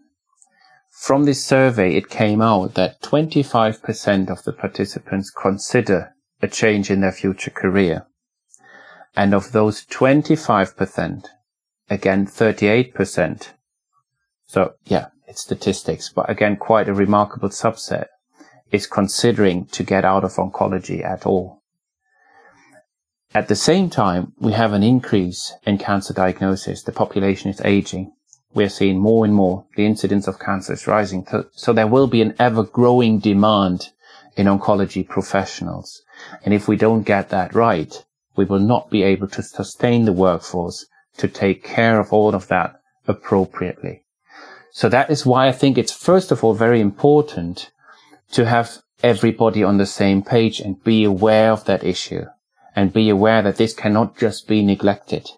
From 0.90 1.24
this 1.24 1.44
survey 1.44 1.96
it 1.96 2.08
came 2.08 2.40
out 2.40 2.74
that 2.74 3.02
25% 3.02 4.30
of 4.30 4.42
the 4.44 4.52
participants 4.52 5.30
consider 5.30 6.14
a 6.40 6.48
change 6.48 6.90
in 6.90 7.00
their 7.00 7.12
future 7.12 7.50
career 7.50 8.06
and 9.16 9.34
of 9.34 9.52
those 9.52 9.84
25% 9.86 11.26
again 11.90 12.26
38% 12.26 13.48
so 14.46 14.74
yeah 14.84 15.06
it's 15.26 15.42
statistics 15.42 16.08
but 16.08 16.28
again 16.28 16.56
quite 16.56 16.88
a 16.88 16.94
remarkable 16.94 17.48
subset 17.48 18.06
is 18.74 18.86
considering 18.86 19.66
to 19.66 19.84
get 19.84 20.04
out 20.04 20.24
of 20.24 20.34
oncology 20.34 21.04
at 21.04 21.24
all. 21.24 21.62
At 23.32 23.48
the 23.48 23.56
same 23.56 23.88
time, 23.90 24.32
we 24.38 24.52
have 24.52 24.72
an 24.72 24.82
increase 24.82 25.52
in 25.64 25.78
cancer 25.78 26.12
diagnosis. 26.12 26.82
The 26.82 26.92
population 26.92 27.50
is 27.50 27.60
aging. 27.64 28.12
We're 28.52 28.68
seeing 28.68 28.98
more 28.98 29.24
and 29.24 29.34
more. 29.34 29.66
The 29.76 29.86
incidence 29.86 30.28
of 30.28 30.38
cancer 30.38 30.72
is 30.72 30.86
rising. 30.86 31.26
So 31.52 31.72
there 31.72 31.88
will 31.88 32.06
be 32.06 32.22
an 32.22 32.34
ever 32.38 32.62
growing 32.62 33.18
demand 33.18 33.90
in 34.36 34.46
oncology 34.46 35.08
professionals. 35.08 36.02
And 36.44 36.54
if 36.54 36.68
we 36.68 36.76
don't 36.76 37.02
get 37.02 37.30
that 37.30 37.54
right, 37.54 38.04
we 38.36 38.44
will 38.44 38.60
not 38.60 38.90
be 38.90 39.02
able 39.02 39.28
to 39.28 39.42
sustain 39.42 40.04
the 40.04 40.12
workforce 40.12 40.86
to 41.18 41.28
take 41.28 41.62
care 41.64 42.00
of 42.00 42.12
all 42.12 42.34
of 42.34 42.48
that 42.48 42.80
appropriately. 43.06 44.04
So 44.72 44.88
that 44.88 45.10
is 45.10 45.24
why 45.24 45.46
I 45.46 45.52
think 45.52 45.78
it's 45.78 45.92
first 45.92 46.32
of 46.32 46.42
all 46.42 46.54
very 46.54 46.80
important 46.80 47.70
to 48.32 48.46
have 48.46 48.78
everybody 49.02 49.62
on 49.62 49.78
the 49.78 49.86
same 49.86 50.22
page 50.22 50.58
and 50.58 50.82
be 50.82 51.04
aware 51.04 51.52
of 51.52 51.64
that 51.66 51.84
issue 51.84 52.24
and 52.74 52.92
be 52.92 53.08
aware 53.08 53.42
that 53.42 53.56
this 53.56 53.72
cannot 53.72 54.18
just 54.18 54.48
be 54.48 54.62
neglected. 54.62 55.30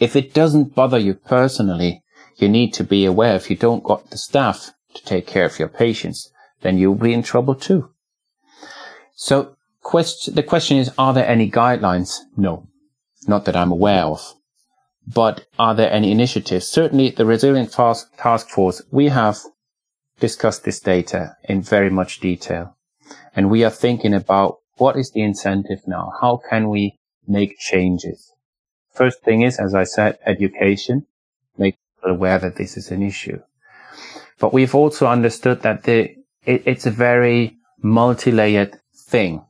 If 0.00 0.16
it 0.16 0.32
doesn't 0.32 0.74
bother 0.74 0.98
you 0.98 1.14
personally, 1.14 2.02
you 2.36 2.48
need 2.48 2.72
to 2.74 2.84
be 2.84 3.04
aware 3.04 3.34
if 3.34 3.50
you 3.50 3.56
don't 3.56 3.82
got 3.82 4.10
the 4.10 4.16
staff 4.16 4.70
to 4.94 5.04
take 5.04 5.26
care 5.26 5.44
of 5.44 5.58
your 5.58 5.68
patients, 5.68 6.32
then 6.62 6.78
you'll 6.78 6.94
be 6.94 7.12
in 7.12 7.22
trouble 7.22 7.54
too. 7.54 7.90
So 9.14 9.56
quest- 9.82 10.34
the 10.34 10.42
question 10.42 10.76
is, 10.78 10.90
are 10.98 11.14
there 11.14 11.26
any 11.26 11.50
guidelines? 11.50 12.18
No, 12.36 12.68
not 13.26 13.44
that 13.44 13.56
I'm 13.56 13.72
aware 13.72 14.04
of. 14.04 14.34
But 15.06 15.46
are 15.58 15.74
there 15.74 15.90
any 15.90 16.10
initiatives? 16.12 16.68
Certainly 16.68 17.10
the 17.10 17.24
Resilient 17.24 17.72
Task 17.72 18.48
Force, 18.50 18.82
we 18.90 19.08
have 19.08 19.38
discussed 20.20 20.64
this 20.64 20.80
data 20.80 21.36
in 21.44 21.62
very 21.62 21.90
much 21.90 22.20
detail. 22.20 22.76
And 23.34 23.50
we 23.50 23.64
are 23.64 23.70
thinking 23.70 24.12
about 24.12 24.58
what 24.76 24.96
is 24.96 25.10
the 25.12 25.22
incentive 25.22 25.80
now? 25.86 26.12
How 26.20 26.40
can 26.50 26.68
we 26.68 26.98
make 27.26 27.58
changes? 27.58 28.32
First 28.92 29.22
thing 29.22 29.42
is, 29.42 29.58
as 29.58 29.74
I 29.74 29.84
said, 29.84 30.18
education, 30.26 31.06
make 31.56 31.76
people 31.96 32.16
aware 32.16 32.38
that 32.38 32.56
this 32.56 32.76
is 32.76 32.90
an 32.90 33.02
issue. 33.02 33.40
But 34.38 34.52
we've 34.52 34.74
also 34.74 35.06
understood 35.06 35.62
that 35.62 35.84
the, 35.84 36.16
it, 36.44 36.62
it's 36.66 36.86
a 36.86 36.90
very 36.90 37.56
multi-layered 37.82 38.78
thing. 38.94 39.44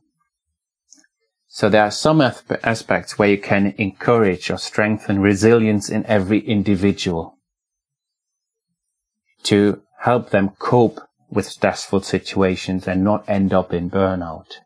So 1.51 1.67
there 1.67 1.83
are 1.83 1.91
some 1.91 2.21
aspects 2.21 3.17
where 3.17 3.29
you 3.29 3.39
can 3.39 3.73
encourage 3.79 4.51
or 4.51 4.57
strengthen 4.57 5.19
resilience 5.19 5.89
in 5.89 6.05
every 6.05 6.39
individual 6.39 7.39
to 9.43 9.81
help 10.01 10.29
them 10.29 10.51
cope 10.59 11.01
with 11.31 11.47
stressful 11.47 12.01
situations 12.01 12.87
and 12.87 13.03
not 13.03 13.27
end 13.27 13.51
up 13.51 13.73
in 13.73 13.89
burnout. 13.89 14.59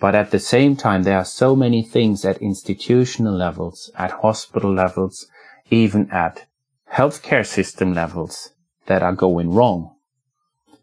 But 0.00 0.14
at 0.14 0.30
the 0.30 0.38
same 0.38 0.76
time, 0.76 1.02
there 1.02 1.18
are 1.18 1.26
so 1.26 1.54
many 1.54 1.82
things 1.82 2.24
at 2.24 2.40
institutional 2.40 3.34
levels, 3.34 3.90
at 3.94 4.22
hospital 4.22 4.72
levels, 4.72 5.26
even 5.70 6.10
at 6.10 6.46
healthcare 6.90 7.46
system 7.46 7.92
levels 7.92 8.54
that 8.86 9.02
are 9.02 9.12
going 9.12 9.52
wrong, 9.52 9.94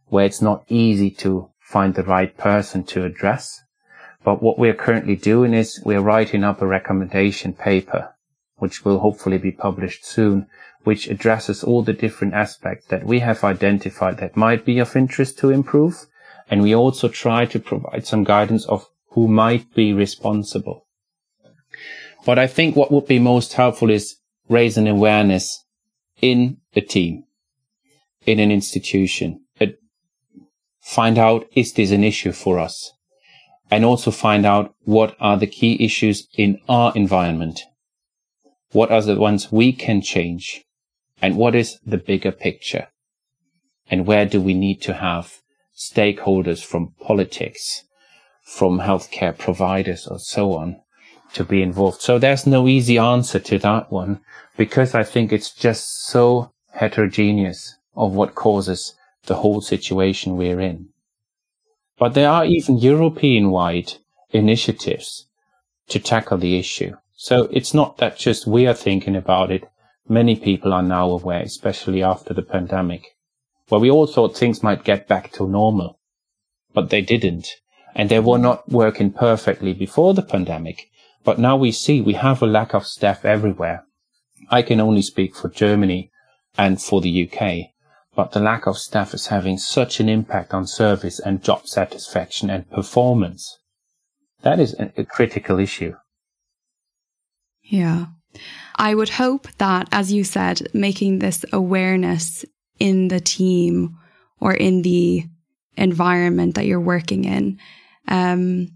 where 0.05 0.25
it's 0.25 0.41
not 0.41 0.63
easy 0.67 1.09
to 1.11 1.49
find 1.59 1.95
the 1.95 2.03
right 2.03 2.37
person 2.37 2.83
to 2.83 3.05
address. 3.05 3.59
But 4.23 4.43
what 4.43 4.59
we're 4.59 4.73
currently 4.73 5.15
doing 5.15 5.53
is 5.53 5.81
we're 5.85 6.01
writing 6.01 6.43
up 6.43 6.61
a 6.61 6.67
recommendation 6.67 7.53
paper 7.53 8.13
which 8.57 8.83
will 8.83 8.99
hopefully 8.99 9.37
be 9.37 9.51
published 9.51 10.05
soon, 10.05 10.45
which 10.83 11.07
addresses 11.07 11.63
all 11.63 11.81
the 11.81 11.93
different 11.93 12.33
aspects 12.33 12.87
that 12.87 13.05
we 13.05 13.19
have 13.19 13.43
identified 13.43 14.17
that 14.17 14.35
might 14.35 14.65
be 14.65 14.79
of 14.79 14.95
interest 14.95 15.39
to 15.39 15.49
improve. 15.49 16.05
And 16.51 16.61
we 16.61 16.75
also 16.75 17.07
try 17.07 17.45
to 17.45 17.59
provide 17.59 18.05
some 18.05 18.25
guidance 18.25 18.65
of 18.65 18.85
who 19.11 19.27
might 19.27 19.73
be 19.73 19.93
responsible. 19.93 20.85
But 22.25 22.37
I 22.37 22.47
think 22.47 22.75
what 22.75 22.91
would 22.91 23.07
be 23.07 23.19
most 23.19 23.53
helpful 23.53 23.89
is 23.89 24.17
raise 24.49 24.77
an 24.77 24.87
awareness 24.87 25.63
in 26.21 26.57
a 26.75 26.81
team, 26.81 27.23
in 28.25 28.39
an 28.39 28.51
institution, 28.51 29.45
find 30.89 31.19
out 31.19 31.45
is 31.53 31.73
this 31.73 31.91
an 31.91 32.03
issue 32.03 32.31
for 32.31 32.57
us? 32.57 32.93
And 33.71 33.85
also 33.85 34.11
find 34.11 34.45
out 34.45 34.73
what 34.83 35.15
are 35.19 35.37
the 35.37 35.47
key 35.47 35.83
issues 35.83 36.27
in 36.35 36.59
our 36.67 36.91
environment. 36.95 37.61
What 38.71 38.91
are 38.91 39.01
the 39.01 39.15
ones 39.15 39.51
we 39.51 39.73
can 39.73 40.01
change? 40.01 40.63
And 41.21 41.37
what 41.37 41.55
is 41.55 41.79
the 41.85 41.97
bigger 41.97 42.31
picture? 42.31 42.87
And 43.89 44.05
where 44.05 44.25
do 44.25 44.41
we 44.41 44.53
need 44.53 44.81
to 44.83 44.93
have 44.93 45.39
stakeholders 45.75 46.63
from 46.63 46.93
politics, 47.01 47.83
from 48.43 48.79
healthcare 48.79 49.37
providers 49.37 50.07
or 50.07 50.19
so 50.19 50.53
on 50.53 50.81
to 51.33 51.43
be 51.43 51.61
involved? 51.61 52.01
So 52.01 52.19
there's 52.19 52.47
no 52.47 52.67
easy 52.67 52.97
answer 52.97 53.39
to 53.39 53.59
that 53.59 53.91
one 53.91 54.21
because 54.57 54.93
I 54.93 55.03
think 55.03 55.31
it's 55.31 55.53
just 55.53 56.05
so 56.05 56.51
heterogeneous 56.73 57.77
of 57.95 58.13
what 58.13 58.35
causes 58.35 58.93
the 59.25 59.35
whole 59.35 59.61
situation 59.61 60.37
we're 60.37 60.59
in. 60.59 60.89
But 61.99 62.13
there 62.13 62.29
are 62.29 62.45
even 62.45 62.77
European 62.77 63.51
wide 63.51 63.93
initiatives 64.31 65.27
to 65.89 65.99
tackle 65.99 66.37
the 66.37 66.57
issue. 66.57 66.95
So 67.15 67.49
it's 67.51 67.73
not 67.73 67.97
that 67.97 68.17
just 68.17 68.47
we 68.47 68.65
are 68.65 68.73
thinking 68.73 69.17
about 69.17 69.51
it. 69.51 69.69
Many 70.07 70.37
people 70.37 70.73
are 70.73 70.81
now 70.81 71.09
aware, 71.11 71.41
especially 71.41 72.01
after 72.01 72.33
the 72.33 72.41
pandemic, 72.41 73.03
where 73.67 73.81
we 73.81 73.91
all 73.91 74.07
thought 74.07 74.37
things 74.37 74.63
might 74.63 74.85
get 74.85 75.09
back 75.09 75.33
to 75.33 75.47
normal, 75.47 75.99
but 76.73 76.89
they 76.89 77.01
didn't. 77.01 77.49
And 77.93 78.07
they 78.07 78.19
were 78.19 78.39
not 78.39 78.69
working 78.69 79.11
perfectly 79.11 79.73
before 79.73 80.13
the 80.13 80.21
pandemic. 80.21 80.89
But 81.25 81.37
now 81.37 81.57
we 81.57 81.73
see 81.73 81.99
we 81.99 82.13
have 82.13 82.41
a 82.41 82.47
lack 82.47 82.73
of 82.73 82.87
staff 82.87 83.25
everywhere. 83.25 83.83
I 84.49 84.61
can 84.61 84.79
only 84.79 85.01
speak 85.01 85.35
for 85.35 85.49
Germany 85.49 86.11
and 86.57 86.81
for 86.81 87.01
the 87.01 87.29
UK 87.29 87.73
but 88.19 88.33
the 88.33 88.39
lack 88.41 88.67
of 88.67 88.77
staff 88.77 89.13
is 89.13 89.27
having 89.27 89.57
such 89.57 90.01
an 90.01 90.09
impact 90.09 90.53
on 90.53 90.67
service 90.67 91.19
and 91.19 91.41
job 91.41 91.65
satisfaction 91.65 92.49
and 92.49 92.69
performance. 92.69 93.59
That 94.41 94.59
is 94.59 94.75
a, 94.77 95.05
critical 95.05 95.57
issue. 95.57 95.93
Yeah. 97.63 98.07
I 98.75 98.93
would 98.93 99.07
hope 99.07 99.47
that, 99.59 99.87
as 99.93 100.11
you 100.11 100.25
said, 100.25 100.67
making 100.73 101.19
this 101.19 101.45
awareness 101.53 102.43
in 102.77 103.07
the 103.07 103.21
team 103.21 103.95
or 104.41 104.53
in 104.53 104.81
the 104.81 105.23
environment 105.77 106.55
that 106.55 106.65
you're 106.65 106.81
working 106.81 107.23
in 107.23 107.57
um, 108.09 108.67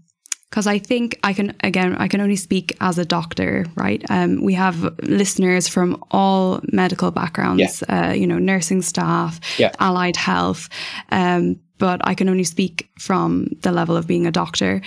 because 0.54 0.68
I 0.68 0.78
think 0.78 1.18
I 1.24 1.32
can 1.32 1.52
again 1.64 1.96
I 1.96 2.06
can 2.06 2.20
only 2.20 2.36
speak 2.36 2.76
as 2.80 2.96
a 2.96 3.04
doctor, 3.04 3.66
right? 3.74 4.04
Um, 4.08 4.40
we 4.40 4.54
have 4.54 4.84
listeners 5.02 5.66
from 5.66 6.00
all 6.12 6.60
medical 6.72 7.10
backgrounds, 7.10 7.82
yeah. 7.82 8.10
uh, 8.10 8.12
you 8.12 8.24
know, 8.24 8.38
nursing 8.38 8.80
staff, 8.80 9.40
yeah. 9.58 9.72
allied 9.80 10.14
health, 10.14 10.68
um, 11.10 11.58
but 11.78 12.00
I 12.04 12.14
can 12.14 12.28
only 12.28 12.44
speak 12.44 12.88
from 13.00 13.48
the 13.62 13.72
level 13.72 13.96
of 13.96 14.06
being 14.06 14.28
a 14.28 14.30
doctor. 14.30 14.80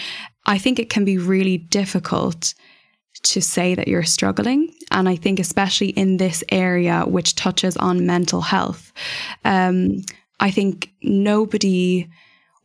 I 0.46 0.58
think 0.58 0.80
it 0.80 0.90
can 0.90 1.04
be 1.04 1.18
really 1.18 1.58
difficult 1.58 2.54
to 3.24 3.42
say 3.42 3.76
that 3.76 3.90
you're 3.90 4.04
struggling, 4.04 4.74
and 4.92 5.10
I 5.10 5.18
think 5.18 5.38
especially 5.38 5.90
in 5.90 6.16
this 6.16 6.46
area 6.50 7.04
which 7.06 7.36
touches 7.36 7.76
on 7.76 8.06
mental 8.06 8.40
health, 8.40 8.94
um, 9.44 10.02
I 10.40 10.50
think 10.50 10.94
nobody 11.04 12.08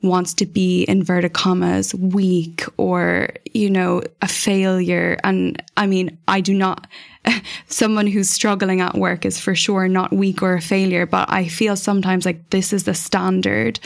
wants 0.03 0.35
to 0.35 0.47
be 0.47 0.85
inverted 0.89 1.33
commas 1.33 1.95
weak 1.95 2.65
or 2.77 3.29
you 3.53 3.71
know 3.71 4.03
a 4.21 4.29
failure. 4.29 5.17
And 5.25 5.63
i 5.77 5.87
mean 5.87 6.19
i 6.29 6.41
do 6.41 6.55
not 6.55 6.87
someone 7.67 8.07
who's 8.07 8.29
struggling 8.29 8.81
at 8.81 8.95
work 8.95 9.25
is 9.25 9.39
for 9.39 9.55
sure 9.55 9.89
not 9.89 10.13
weak 10.13 10.43
or 10.43 10.55
a 10.55 10.61
failure 10.61 11.07
but 11.07 11.31
i 11.31 11.47
feel 11.47 11.77
sometimes 11.77 12.27
like 12.27 12.51
this 12.51 12.73
is 12.73 12.85
the 12.85 12.95
standard 12.95 13.79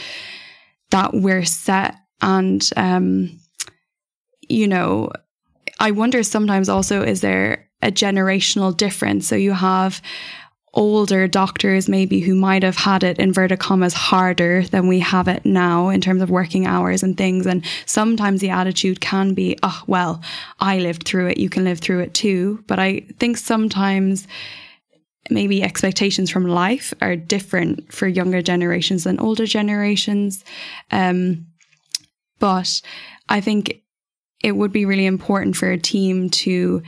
that 0.89 1.13
we're 1.13 1.45
set. 1.45 1.95
And 2.21 2.67
um 2.75 3.39
you 4.49 4.67
know 4.67 5.11
i 5.79 5.91
wonder 5.91 6.23
sometimes 6.23 6.69
also 6.69 7.03
is 7.03 7.21
there 7.21 7.67
a 7.81 7.91
generational 7.91 8.75
difference? 8.75 9.27
So 9.27 9.35
you 9.35 9.53
have 9.53 10.01
older 10.73 11.27
doctors 11.27 11.87
maybe 11.87 12.19
who 12.19 12.35
might 12.35 12.61
have 12.61 12.75
had 12.75 13.03
it 13.03 13.17
inverted 13.17 13.59
commas 13.59 13.93
harder 13.93 14.63
than 14.63 14.87
we 14.87 14.99
have 14.99 15.27
it 15.27 15.45
now 15.45 15.89
in 15.89 16.01
terms 16.01 16.21
of 16.21 16.29
working 16.29 16.67
hours 16.67 17.03
and 17.03 17.17
things. 17.17 17.45
And 17.45 17.65
sometimes 17.85 18.41
the 18.41 18.49
attitude 18.49 19.01
can 19.01 19.33
be 19.33 19.57
oh 19.63 19.81
well 19.87 20.21
i 20.59 20.77
lived 20.77 21.03
through 21.03 21.27
it. 21.27 21.37
You 21.37 21.49
can 21.49 21.63
live 21.63 21.79
through 21.79 22.01
it 22.01 22.13
too. 22.13 22.63
But 22.67 22.79
i 22.79 23.01
think 23.17 23.37
sometimes 23.37 24.27
maybe 25.29 25.63
expectations 25.63 26.29
from 26.29 26.47
life 26.47 26.93
are 27.01 27.15
different 27.15 27.91
for 27.91 28.07
younger 28.07 28.41
generations 28.41 29.03
than 29.03 29.19
older 29.19 29.45
generations. 29.45 30.43
Um, 30.91 31.47
but 32.39 32.81
i 33.29 33.41
think 33.41 33.81
it 34.43 34.51
would 34.51 34.71
be 34.71 34.85
really 34.85 35.05
important 35.05 35.55
for 35.55 35.71
a 35.71 35.79
team 35.79 36.29
to 36.29 36.83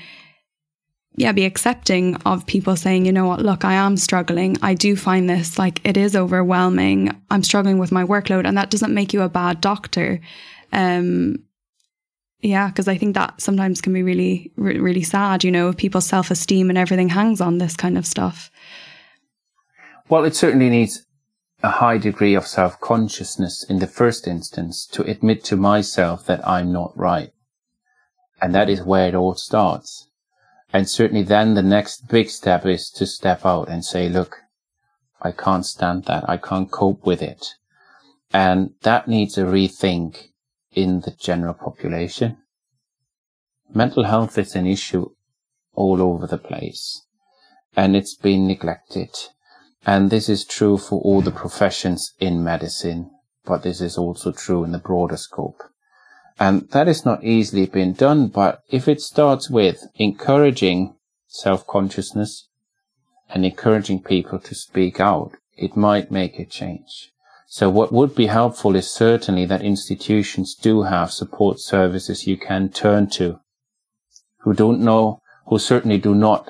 yeah, 1.19 1.33
be 1.33 1.43
accepting 1.43 2.15
of 2.25 2.45
people 2.45 2.77
saying, 2.77 3.05
you 3.05 3.11
know 3.11 3.27
what, 3.27 3.41
look, 3.41 3.65
I 3.65 3.73
am 3.73 3.97
struggling. 3.97 4.55
I 4.61 4.73
do 4.73 4.95
find 4.95 5.29
this 5.29 5.59
like 5.59 5.81
it 5.83 5.97
is 5.97 6.15
overwhelming. 6.15 7.11
I'm 7.29 7.43
struggling 7.43 7.77
with 7.77 7.91
my 7.91 8.05
workload. 8.05 8.47
And 8.47 8.57
that 8.57 8.69
doesn't 8.69 8.93
make 8.93 9.11
you 9.11 9.21
a 9.21 9.27
bad 9.27 9.59
doctor. 9.59 10.21
Um, 10.71 11.43
yeah, 12.39 12.69
because 12.69 12.87
I 12.87 12.97
think 12.97 13.15
that 13.15 13.41
sometimes 13.41 13.81
can 13.81 13.91
be 13.91 14.01
really, 14.01 14.53
re- 14.55 14.79
really 14.79 15.03
sad, 15.03 15.43
you 15.43 15.51
know, 15.51 15.73
people's 15.73 16.05
self 16.05 16.31
esteem 16.31 16.69
and 16.69 16.77
everything 16.77 17.09
hangs 17.09 17.41
on 17.41 17.57
this 17.57 17.75
kind 17.75 17.97
of 17.97 18.07
stuff. 18.07 18.49
Well, 20.07 20.23
it 20.23 20.37
certainly 20.37 20.69
needs 20.69 21.05
a 21.61 21.69
high 21.69 21.97
degree 21.97 22.33
of 22.33 22.47
self 22.47 22.79
consciousness 22.79 23.65
in 23.67 23.79
the 23.79 23.87
first 23.87 24.25
instance 24.25 24.87
to 24.93 25.03
admit 25.03 25.43
to 25.45 25.57
myself 25.57 26.25
that 26.27 26.47
I'm 26.47 26.71
not 26.71 26.97
right. 26.97 27.31
And 28.41 28.55
that 28.55 28.69
is 28.69 28.81
where 28.81 29.09
it 29.09 29.15
all 29.15 29.35
starts. 29.35 30.08
And 30.71 30.89
certainly 30.89 31.23
then 31.23 31.55
the 31.55 31.63
next 31.63 32.07
big 32.07 32.29
step 32.29 32.65
is 32.65 32.89
to 32.91 33.05
step 33.05 33.45
out 33.45 33.69
and 33.69 33.83
say, 33.83 34.07
look, 34.07 34.37
I 35.21 35.31
can't 35.31 35.65
stand 35.65 36.05
that. 36.05 36.29
I 36.29 36.37
can't 36.37 36.71
cope 36.71 37.05
with 37.05 37.21
it. 37.21 37.55
And 38.31 38.71
that 38.83 39.07
needs 39.07 39.37
a 39.37 39.43
rethink 39.43 40.29
in 40.71 41.01
the 41.01 41.11
general 41.11 41.55
population. 41.55 42.37
Mental 43.73 44.03
health 44.03 44.37
is 44.37 44.55
an 44.55 44.67
issue 44.67 45.09
all 45.73 46.01
over 46.01 46.27
the 46.27 46.37
place 46.37 47.05
and 47.75 47.95
it's 47.95 48.15
been 48.15 48.47
neglected. 48.47 49.09
And 49.85 50.09
this 50.09 50.29
is 50.29 50.45
true 50.45 50.77
for 50.77 51.01
all 51.01 51.21
the 51.21 51.31
professions 51.31 52.13
in 52.19 52.43
medicine, 52.43 53.11
but 53.45 53.63
this 53.63 53.81
is 53.81 53.97
also 53.97 54.31
true 54.31 54.63
in 54.63 54.71
the 54.71 54.79
broader 54.79 55.17
scope. 55.17 55.63
And 56.39 56.69
that 56.69 56.87
is 56.87 57.05
not 57.05 57.23
easily 57.23 57.65
been 57.65 57.93
done, 57.93 58.27
but 58.27 58.61
if 58.69 58.87
it 58.87 59.01
starts 59.01 59.49
with 59.49 59.83
encouraging 59.95 60.95
self-consciousness 61.27 62.47
and 63.29 63.45
encouraging 63.45 64.01
people 64.01 64.39
to 64.39 64.55
speak 64.55 65.01
out, 65.01 65.33
it 65.57 65.75
might 65.75 66.11
make 66.11 66.39
a 66.39 66.45
change. 66.45 67.11
So 67.47 67.69
what 67.69 67.91
would 67.91 68.15
be 68.15 68.27
helpful 68.27 68.75
is 68.75 68.89
certainly 68.89 69.45
that 69.47 69.63
institutions 69.63 70.55
do 70.55 70.83
have 70.83 71.11
support 71.11 71.59
services 71.59 72.25
you 72.25 72.37
can 72.37 72.69
turn 72.69 73.09
to 73.11 73.41
who 74.43 74.53
don't 74.53 74.79
know, 74.79 75.21
who 75.47 75.59
certainly 75.59 75.97
do 75.97 76.15
not 76.15 76.47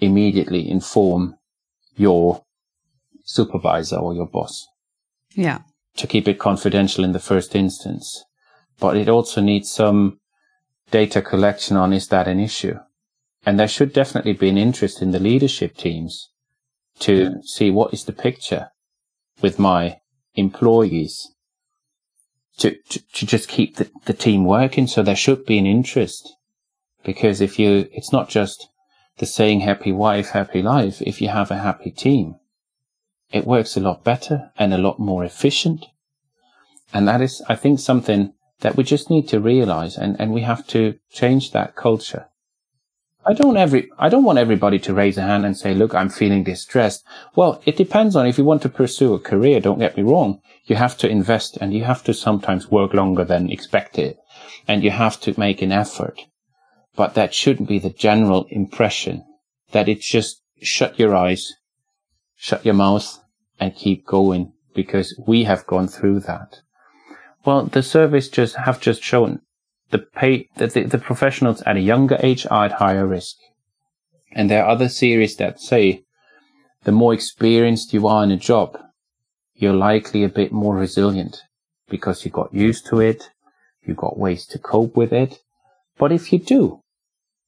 immediately 0.00 0.68
inform 0.68 1.36
your 1.96 2.42
supervisor 3.24 3.96
or 3.96 4.14
your 4.14 4.26
boss. 4.26 4.66
Yeah. 5.34 5.60
To 5.98 6.08
keep 6.08 6.26
it 6.26 6.40
confidential 6.40 7.04
in 7.04 7.12
the 7.12 7.20
first 7.20 7.54
instance 7.54 8.24
but 8.78 8.96
it 8.96 9.08
also 9.08 9.40
needs 9.40 9.70
some 9.70 10.20
data 10.90 11.22
collection 11.22 11.76
on 11.76 11.92
is 11.92 12.08
that 12.08 12.28
an 12.28 12.40
issue? 12.40 12.78
And 13.44 13.58
there 13.58 13.68
should 13.68 13.92
definitely 13.92 14.34
be 14.34 14.48
an 14.48 14.58
interest 14.58 15.02
in 15.02 15.10
the 15.10 15.18
leadership 15.18 15.76
teams 15.76 16.30
to 17.00 17.42
see 17.42 17.70
what 17.70 17.92
is 17.92 18.04
the 18.04 18.12
picture 18.12 18.70
with 19.40 19.58
my 19.58 19.98
employees 20.34 21.32
to, 22.58 22.76
to, 22.88 23.12
to 23.14 23.26
just 23.26 23.48
keep 23.48 23.76
the, 23.76 23.90
the 24.04 24.12
team 24.12 24.44
working. 24.44 24.86
So 24.86 25.02
there 25.02 25.16
should 25.16 25.44
be 25.44 25.58
an 25.58 25.66
interest 25.66 26.36
because 27.02 27.40
if 27.40 27.58
you, 27.58 27.88
it's 27.92 28.12
not 28.12 28.28
just 28.28 28.68
the 29.18 29.26
saying 29.26 29.60
happy 29.60 29.92
wife, 29.92 30.30
happy 30.30 30.62
life. 30.62 31.02
If 31.02 31.20
you 31.20 31.28
have 31.28 31.50
a 31.50 31.58
happy 31.58 31.90
team, 31.90 32.36
it 33.32 33.46
works 33.46 33.76
a 33.76 33.80
lot 33.80 34.04
better 34.04 34.52
and 34.58 34.72
a 34.72 34.78
lot 34.78 34.98
more 34.98 35.24
efficient. 35.24 35.86
And 36.92 37.08
that 37.08 37.20
is, 37.20 37.42
I 37.48 37.56
think, 37.56 37.80
something 37.80 38.34
that 38.62 38.76
we 38.76 38.82
just 38.82 39.10
need 39.10 39.28
to 39.28 39.38
realize 39.38 39.96
and, 39.96 40.18
and 40.20 40.32
we 40.32 40.40
have 40.40 40.66
to 40.66 40.98
change 41.10 41.52
that 41.52 41.76
culture 41.76 42.26
I 43.24 43.34
don't 43.34 43.56
every 43.56 43.88
I 43.98 44.08
don't 44.08 44.24
want 44.24 44.40
everybody 44.40 44.80
to 44.80 44.94
raise 44.94 45.16
a 45.16 45.22
hand 45.22 45.46
and 45.46 45.56
say, 45.56 45.74
"Look, 45.74 45.94
I'm 45.94 46.08
feeling 46.08 46.42
distressed." 46.42 47.04
Well, 47.36 47.62
it 47.64 47.76
depends 47.76 48.16
on 48.16 48.26
if 48.26 48.36
you 48.36 48.44
want 48.44 48.62
to 48.62 48.68
pursue 48.68 49.14
a 49.14 49.20
career. 49.20 49.60
Don't 49.60 49.78
get 49.78 49.96
me 49.96 50.02
wrong. 50.02 50.40
You 50.64 50.74
have 50.74 50.98
to 50.98 51.08
invest, 51.08 51.56
and 51.60 51.72
you 51.72 51.84
have 51.84 52.02
to 52.04 52.14
sometimes 52.14 52.70
work 52.70 52.92
longer 52.92 53.24
than 53.24 53.48
expected, 53.48 54.16
and 54.66 54.82
you 54.82 54.90
have 54.90 55.20
to 55.20 55.38
make 55.38 55.62
an 55.62 55.70
effort. 55.70 56.20
But 56.96 57.14
that 57.14 57.32
shouldn't 57.32 57.68
be 57.68 57.78
the 57.78 57.90
general 57.90 58.46
impression. 58.50 59.24
That 59.70 59.88
it's 59.88 60.08
just 60.08 60.42
shut 60.60 60.98
your 60.98 61.14
eyes, 61.14 61.52
shut 62.34 62.64
your 62.64 62.74
mouth, 62.74 63.20
and 63.60 63.76
keep 63.76 64.04
going 64.04 64.52
because 64.74 65.16
we 65.28 65.44
have 65.44 65.66
gone 65.68 65.86
through 65.86 66.20
that. 66.20 66.58
Well, 67.44 67.66
the 67.66 67.82
surveys 67.82 68.28
just 68.28 68.56
have 68.56 68.80
just 68.80 69.02
shown 69.02 69.40
the 69.90 69.98
pay 69.98 70.48
the, 70.56 70.66
the, 70.66 70.84
the 70.84 70.98
professionals 70.98 71.62
at 71.62 71.76
a 71.76 71.80
younger 71.80 72.18
age 72.20 72.46
are 72.50 72.66
at 72.66 72.72
higher 72.72 73.06
risk. 73.06 73.36
And 74.32 74.50
there 74.50 74.64
are 74.64 74.70
other 74.70 74.88
series 74.88 75.36
that 75.36 75.60
say 75.60 76.04
the 76.84 76.92
more 76.92 77.14
experienced 77.14 77.92
you 77.92 78.06
are 78.08 78.24
in 78.24 78.30
a 78.30 78.36
job, 78.36 78.78
you're 79.54 79.74
likely 79.74 80.24
a 80.24 80.28
bit 80.28 80.52
more 80.52 80.74
resilient 80.74 81.42
because 81.88 82.24
you 82.24 82.30
got 82.30 82.54
used 82.54 82.86
to 82.86 83.00
it, 83.00 83.30
you 83.82 83.94
got 83.94 84.18
ways 84.18 84.46
to 84.46 84.58
cope 84.58 84.96
with 84.96 85.12
it. 85.12 85.40
But 85.98 86.10
if 86.10 86.32
you 86.32 86.38
do, 86.38 86.80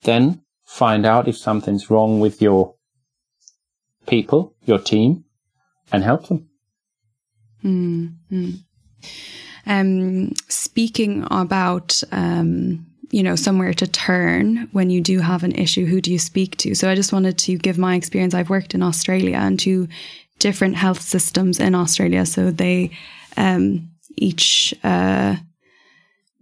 then 0.02 0.42
find 0.66 1.06
out 1.06 1.28
if 1.28 1.36
something's 1.36 1.90
wrong 1.90 2.20
with 2.20 2.42
your 2.42 2.74
people, 4.06 4.54
your 4.64 4.78
team, 4.78 5.24
and 5.90 6.04
help 6.04 6.28
them. 6.28 6.48
Mm-hmm. 7.64 8.50
Um, 9.66 10.32
speaking 10.48 11.26
about, 11.30 12.02
um, 12.12 12.86
you 13.10 13.22
know, 13.22 13.36
somewhere 13.36 13.72
to 13.74 13.86
turn 13.86 14.68
when 14.72 14.90
you 14.90 15.00
do 15.00 15.20
have 15.20 15.44
an 15.44 15.52
issue, 15.52 15.86
who 15.86 16.00
do 16.00 16.10
you 16.12 16.18
speak 16.18 16.56
to? 16.58 16.74
So 16.74 16.90
I 16.90 16.94
just 16.94 17.12
wanted 17.12 17.38
to 17.38 17.56
give 17.56 17.78
my 17.78 17.94
experience. 17.94 18.34
I've 18.34 18.50
worked 18.50 18.74
in 18.74 18.82
Australia 18.82 19.36
and 19.36 19.58
two 19.58 19.88
different 20.38 20.76
health 20.76 21.00
systems 21.00 21.60
in 21.60 21.74
Australia. 21.74 22.26
So 22.26 22.50
they, 22.50 22.90
um, 23.36 23.90
each, 24.16 24.74
uh, 24.82 25.36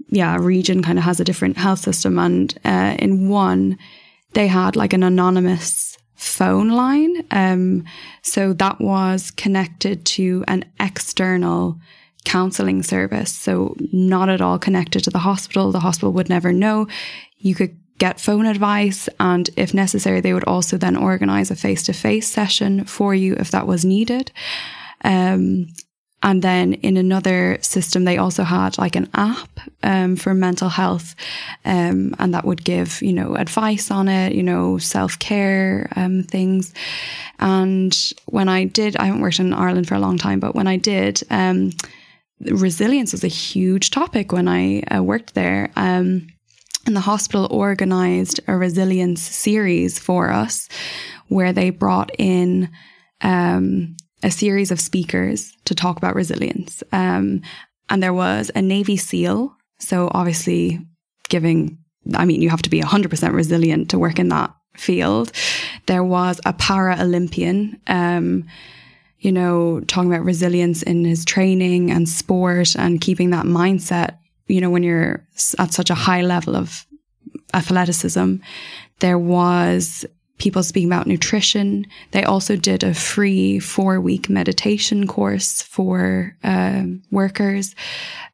yeah, 0.08 0.36
region 0.36 0.82
kind 0.82 0.98
of 0.98 1.04
has 1.04 1.20
a 1.20 1.24
different 1.24 1.56
health 1.56 1.80
system. 1.80 2.18
And 2.18 2.58
uh, 2.64 2.96
in 2.98 3.28
one, 3.28 3.78
they 4.32 4.46
had 4.46 4.76
like 4.76 4.92
an 4.92 5.02
anonymous 5.02 5.96
phone 6.14 6.70
line. 6.70 7.24
Um, 7.30 7.84
so 8.22 8.52
that 8.54 8.80
was 8.80 9.30
connected 9.30 10.04
to 10.06 10.44
an 10.48 10.64
external 10.80 11.78
counseling 12.24 12.82
service. 12.82 13.32
So 13.32 13.76
not 13.92 14.28
at 14.28 14.40
all 14.40 14.58
connected 14.58 15.04
to 15.04 15.10
the 15.10 15.18
hospital. 15.18 15.72
The 15.72 15.80
hospital 15.80 16.12
would 16.12 16.28
never 16.28 16.52
know. 16.52 16.86
You 17.38 17.54
could 17.54 17.76
get 17.98 18.20
phone 18.20 18.46
advice 18.46 19.08
and 19.20 19.48
if 19.56 19.74
necessary, 19.74 20.20
they 20.20 20.34
would 20.34 20.44
also 20.44 20.76
then 20.76 20.96
organize 20.96 21.50
a 21.50 21.56
face 21.56 21.82
to 21.84 21.92
face 21.92 22.28
session 22.28 22.84
for 22.84 23.14
you 23.14 23.34
if 23.34 23.50
that 23.50 23.66
was 23.66 23.84
needed. 23.84 24.32
Um, 25.04 25.68
and 26.22 26.40
then 26.42 26.74
in 26.74 26.96
another 26.96 27.58
system, 27.60 28.04
they 28.04 28.16
also 28.16 28.44
had 28.44 28.78
like 28.78 28.94
an 28.94 29.08
app 29.14 29.50
um, 29.82 30.16
for 30.16 30.34
mental 30.34 30.68
health, 30.68 31.16
um, 31.64 32.14
and 32.18 32.32
that 32.32 32.44
would 32.44 32.64
give 32.64 33.02
you 33.02 33.12
know 33.12 33.34
advice 33.34 33.90
on 33.90 34.08
it, 34.08 34.32
you 34.32 34.42
know 34.42 34.78
self 34.78 35.18
care 35.18 35.88
um, 35.96 36.22
things. 36.22 36.72
And 37.40 37.96
when 38.26 38.48
I 38.48 38.64
did, 38.64 38.96
I 38.96 39.06
haven't 39.06 39.20
worked 39.20 39.40
in 39.40 39.52
Ireland 39.52 39.88
for 39.88 39.96
a 39.96 40.00
long 40.00 40.16
time, 40.16 40.38
but 40.38 40.54
when 40.54 40.68
I 40.68 40.76
did, 40.76 41.22
um, 41.28 41.70
resilience 42.44 43.12
was 43.12 43.24
a 43.24 43.28
huge 43.28 43.90
topic 43.90 44.32
when 44.32 44.48
I 44.48 44.80
uh, 44.82 45.02
worked 45.02 45.34
there. 45.34 45.70
Um, 45.76 46.28
and 46.86 46.96
the 46.96 47.00
hospital 47.00 47.46
organized 47.50 48.40
a 48.48 48.56
resilience 48.56 49.22
series 49.22 49.98
for 49.98 50.30
us 50.30 50.68
where 51.28 51.52
they 51.52 51.70
brought 51.70 52.10
in 52.18 52.70
um, 53.20 53.96
a 54.22 54.30
series 54.30 54.70
of 54.70 54.80
speakers 54.80 55.52
to 55.64 55.74
talk 55.74 55.96
about 55.96 56.14
resilience. 56.14 56.82
Um, 56.92 57.42
and 57.88 58.02
there 58.02 58.12
was 58.12 58.50
a 58.54 58.62
Navy 58.62 58.96
SEAL. 58.96 59.54
So 59.78 60.10
obviously, 60.12 60.80
giving, 61.28 61.78
I 62.14 62.24
mean, 62.24 62.42
you 62.42 62.50
have 62.50 62.62
to 62.62 62.70
be 62.70 62.80
100% 62.80 63.32
resilient 63.32 63.90
to 63.90 63.98
work 63.98 64.18
in 64.18 64.28
that 64.28 64.54
field. 64.76 65.32
There 65.86 66.04
was 66.04 66.40
a 66.44 66.52
para 66.52 66.96
Olympian. 67.00 67.80
Um, 67.86 68.44
you 69.22 69.30
know, 69.30 69.80
talking 69.86 70.12
about 70.12 70.24
resilience 70.24 70.82
in 70.82 71.04
his 71.04 71.24
training 71.24 71.92
and 71.92 72.08
sport 72.08 72.74
and 72.74 73.00
keeping 73.00 73.30
that 73.30 73.46
mindset, 73.46 74.18
you 74.48 74.60
know, 74.60 74.68
when 74.68 74.82
you're 74.82 75.24
at 75.58 75.72
such 75.72 75.90
a 75.90 75.94
high 75.94 76.22
level 76.22 76.56
of 76.56 76.84
athleticism. 77.54 78.36
There 78.98 79.18
was 79.18 80.04
people 80.38 80.64
speaking 80.64 80.88
about 80.88 81.06
nutrition. 81.06 81.86
They 82.10 82.24
also 82.24 82.56
did 82.56 82.82
a 82.82 82.94
free 82.94 83.60
four 83.60 84.00
week 84.00 84.28
meditation 84.28 85.06
course 85.06 85.62
for 85.62 86.36
uh, 86.42 86.82
workers. 87.12 87.76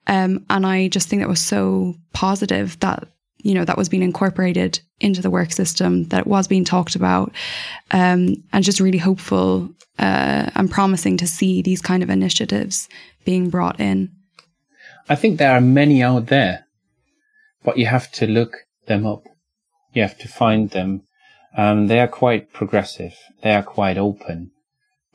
Um, 0.07 0.47
and 0.49 0.67
I 0.67 0.89
just 0.89 1.09
think 1.09 1.21
that 1.21 1.29
was 1.29 1.43
so 1.43 1.97
positive 2.15 2.81
that, 2.81 3.09
you 3.39 3.55
know, 3.55 3.65
that 3.65 3.79
was 3.79 3.89
being 3.89 4.03
incorporated 4.03 4.81
into 5.01 5.23
the 5.23 5.31
work 5.31 5.53
system, 5.53 6.05
that 6.09 6.27
was 6.27 6.49
being 6.49 6.65
talked 6.65 6.97
about, 6.97 7.33
um, 7.91 8.35
and 8.53 8.65
just 8.65 8.81
really 8.81 8.99
hopeful 8.99 9.71
uh, 9.99 10.51
and 10.55 10.71
promising 10.71 11.17
to 11.17 11.27
see 11.27 11.63
these 11.63 11.81
kind 11.81 12.03
of 12.03 12.11
initiatives 12.11 12.89
being 13.25 13.51
brought 13.51 13.81
in. 13.81 14.11
I 15.09 15.15
think 15.15 15.39
there 15.39 15.53
are 15.53 15.61
many 15.61 16.03
out 16.03 16.27
there, 16.27 16.67
but 17.65 17.79
you 17.79 17.87
have 17.87 18.11
to 18.13 18.27
look 18.27 18.57
them 18.87 19.07
up. 19.07 19.23
You 19.93 20.03
have 20.03 20.19
to 20.19 20.29
find 20.29 20.71
them. 20.71 21.03
Um, 21.57 21.87
they 21.87 21.99
are 22.01 22.09
quite 22.09 22.53
progressive. 22.53 23.15
They 23.43 23.55
are 23.55 23.63
quite 23.63 23.97
open. 23.97 24.51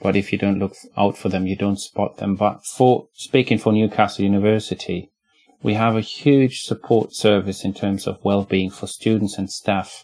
But 0.01 0.15
if 0.15 0.31
you 0.31 0.38
don't 0.38 0.59
look 0.59 0.75
out 0.97 1.17
for 1.17 1.29
them, 1.29 1.47
you 1.47 1.55
don't 1.55 1.79
spot 1.79 2.17
them. 2.17 2.36
But 2.36 2.65
for 2.65 3.07
speaking 3.13 3.57
for 3.57 3.71
Newcastle 3.71 4.25
University, 4.25 5.12
we 5.63 5.76
have 5.76 5.95
a 5.95 6.02
huge 6.02 6.63
support 6.63 7.15
service 7.15 7.63
in 7.63 7.73
terms 7.73 8.06
of 8.06 8.23
well-being 8.23 8.69
for 8.69 8.86
students 8.86 9.38
and 9.38 9.49
staff. 9.49 10.04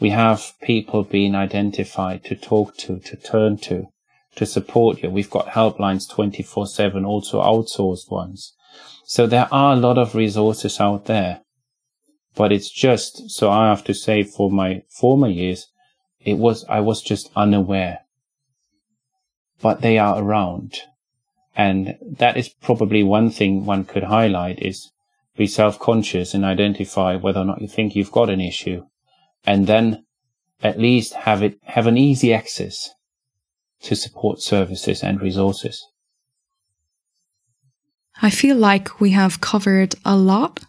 We 0.00 0.10
have 0.10 0.54
people 0.60 1.04
being 1.04 1.36
identified 1.36 2.24
to 2.24 2.34
talk 2.34 2.76
to, 2.78 2.98
to 2.98 3.16
turn 3.16 3.58
to, 3.58 3.86
to 4.34 4.44
support 4.44 5.02
you. 5.02 5.10
We've 5.10 5.30
got 5.30 5.48
helplines 5.48 6.10
24-7, 6.10 7.06
also 7.06 7.40
outsourced 7.40 8.10
ones. 8.10 8.54
So 9.04 9.28
there 9.28 9.48
are 9.52 9.74
a 9.74 9.80
lot 9.80 9.98
of 9.98 10.16
resources 10.16 10.80
out 10.80 11.04
there. 11.04 11.42
But 12.34 12.50
it's 12.50 12.70
just, 12.70 13.30
so 13.30 13.50
I 13.50 13.68
have 13.68 13.84
to 13.84 13.94
say 13.94 14.24
for 14.24 14.50
my 14.50 14.82
former 14.88 15.28
years, 15.28 15.68
it 16.20 16.38
was, 16.38 16.64
I 16.68 16.80
was 16.80 17.02
just 17.02 17.30
unaware. 17.36 18.00
But 19.60 19.80
they 19.80 19.98
are 19.98 20.20
around. 20.20 20.78
And 21.54 21.96
that 22.00 22.36
is 22.36 22.48
probably 22.48 23.02
one 23.02 23.30
thing 23.30 23.66
one 23.66 23.84
could 23.84 24.04
highlight 24.04 24.62
is 24.62 24.90
be 25.36 25.46
self-conscious 25.46 26.34
and 26.34 26.44
identify 26.44 27.16
whether 27.16 27.40
or 27.40 27.44
not 27.44 27.60
you 27.60 27.68
think 27.68 27.94
you've 27.94 28.12
got 28.12 28.30
an 28.30 28.40
issue. 28.40 28.84
And 29.44 29.66
then 29.66 30.04
at 30.62 30.78
least 30.78 31.14
have 31.14 31.42
it, 31.42 31.58
have 31.64 31.86
an 31.86 31.98
easy 31.98 32.32
access 32.32 32.90
to 33.82 33.96
support 33.96 34.40
services 34.40 35.02
and 35.02 35.20
resources. 35.20 35.86
I 38.20 38.30
feel 38.30 38.56
like 38.56 39.00
we 39.00 39.10
have 39.10 39.40
covered 39.40 39.94
a 40.04 40.16
lot 40.16 40.60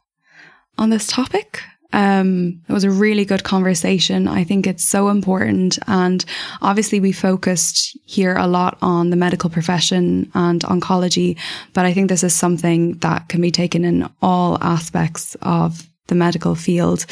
on 0.77 0.89
this 0.89 1.05
topic. 1.07 1.61
Um, 1.93 2.62
it 2.67 2.73
was 2.73 2.84
a 2.84 2.91
really 2.91 3.23
good 3.23 3.43
conversation. 3.43 4.27
I 4.27 4.43
think 4.43 4.67
it's 4.67 4.84
so 4.84 5.10
important. 5.10 5.79
And 5.88 6.25
obviously, 6.62 6.99
we 6.99 7.12
focused 7.12 7.97
here 8.06 8.36
a 8.36 8.47
lot 8.47 8.77
on 8.82 9.12
the 9.12 9.15
medical 9.15 9.49
profession 9.49 10.29
and 10.34 10.62
oncology, 10.63 11.38
but 11.73 11.86
I 11.86 11.93
think 11.93 12.10
this 12.10 12.23
is 12.23 12.34
something 12.34 12.97
that 12.97 13.29
can 13.29 13.41
be 13.41 13.51
taken 13.51 13.86
in 13.86 14.10
all 14.21 14.58
aspects 14.62 15.36
of 15.41 15.88
the 16.08 16.15
medical 16.15 16.56
field. 16.56 17.06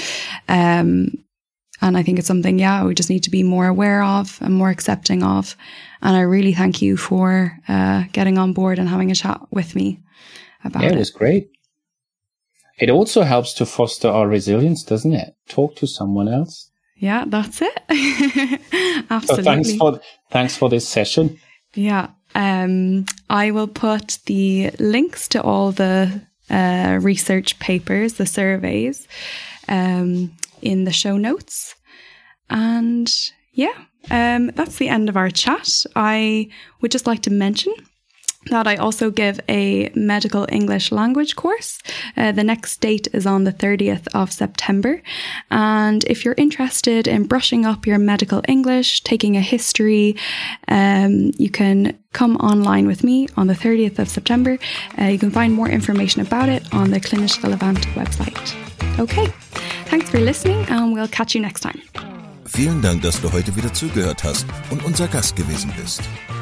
Um, 0.49 1.23
and 1.81 1.97
I 1.97 2.03
think 2.03 2.19
it's 2.19 2.27
something, 2.27 2.59
yeah, 2.59 2.83
we 2.83 2.93
just 2.93 3.09
need 3.09 3.23
to 3.23 3.31
be 3.31 3.43
more 3.43 3.67
aware 3.67 4.03
of 4.03 4.37
and 4.41 4.53
more 4.53 4.69
accepting 4.69 5.23
of. 5.23 5.55
And 6.01 6.15
I 6.15 6.21
really 6.21 6.53
thank 6.53 6.81
you 6.81 6.97
for 6.97 7.57
uh, 7.67 8.03
getting 8.11 8.37
on 8.37 8.53
board 8.53 8.79
and 8.79 8.87
having 8.87 9.11
a 9.11 9.15
chat 9.15 9.41
with 9.51 9.75
me 9.75 9.99
about 10.63 10.83
yeah, 10.83 10.89
it. 10.89 10.95
it 10.95 10.99
was 10.99 11.09
great. 11.09 11.50
It 12.81 12.89
also 12.89 13.21
helps 13.21 13.53
to 13.53 13.65
foster 13.65 14.09
our 14.09 14.27
resilience, 14.27 14.83
doesn't 14.83 15.13
it? 15.13 15.35
Talk 15.47 15.75
to 15.75 15.87
someone 15.87 16.27
else. 16.27 16.71
Yeah, 16.97 17.25
that's 17.27 17.61
it. 17.61 17.79
Absolutely. 19.09 19.09
So 19.21 19.43
thanks 19.43 19.75
for 19.75 19.99
thanks 20.31 20.57
for 20.57 20.69
this 20.69 20.87
session. 20.87 21.39
Yeah. 21.75 22.07
Um, 22.33 23.05
I 23.29 23.51
will 23.51 23.67
put 23.67 24.19
the 24.25 24.71
links 24.79 25.27
to 25.29 25.41
all 25.41 25.71
the 25.71 26.21
uh, 26.49 26.99
research 27.01 27.59
papers, 27.59 28.13
the 28.13 28.25
surveys, 28.25 29.07
um, 29.67 30.31
in 30.61 30.85
the 30.85 30.93
show 30.93 31.17
notes. 31.17 31.75
And 32.49 33.11
yeah, 33.53 33.77
um, 34.09 34.47
that's 34.55 34.77
the 34.77 34.89
end 34.89 35.09
of 35.09 35.17
our 35.17 35.29
chat. 35.29 35.69
I 35.95 36.49
would 36.81 36.91
just 36.91 37.07
like 37.07 37.21
to 37.23 37.31
mention 37.31 37.73
that 38.49 38.67
I 38.67 38.75
also 38.75 39.11
give 39.11 39.39
a 39.47 39.91
medical 39.93 40.47
English 40.51 40.91
language 40.91 41.35
course. 41.35 41.79
Uh, 42.17 42.31
the 42.31 42.43
next 42.43 42.81
date 42.81 43.07
is 43.13 43.25
on 43.25 43.43
the 43.43 43.53
30th 43.53 44.07
of 44.13 44.31
September. 44.31 45.01
And 45.49 46.03
if 46.05 46.25
you're 46.25 46.35
interested 46.37 47.07
in 47.07 47.27
brushing 47.27 47.65
up 47.65 47.85
your 47.85 47.99
medical 47.99 48.41
English, 48.47 49.03
taking 49.03 49.37
a 49.37 49.41
history, 49.41 50.15
um, 50.67 51.31
you 51.37 51.49
can 51.49 51.97
come 52.13 52.35
online 52.37 52.87
with 52.87 53.03
me 53.03 53.27
on 53.37 53.47
the 53.47 53.53
30th 53.53 53.99
of 53.99 54.09
September. 54.09 54.57
Uh, 54.99 55.05
you 55.05 55.19
can 55.19 55.31
find 55.31 55.53
more 55.53 55.69
information 55.69 56.21
about 56.21 56.49
it 56.49 56.63
on 56.73 56.91
the 56.91 56.99
Klinisch 56.99 57.41
Relevant 57.43 57.79
website. 57.95 58.55
Okay, 58.99 59.27
thanks 59.85 60.09
for 60.09 60.19
listening 60.19 60.65
and 60.69 60.93
we'll 60.93 61.07
catch 61.07 61.35
you 61.35 61.41
next 61.41 61.61
time. 61.61 61.81
Vielen 62.45 62.81
Dank, 62.81 63.01
dass 63.01 63.21
du 63.21 63.31
heute 63.31 63.55
wieder 63.55 63.73
zugehört 63.73 64.25
hast 64.25 64.45
und 64.71 64.83
unser 64.83 65.07
Gast 65.07 65.37
gewesen 65.37 65.71
bist. 65.81 66.01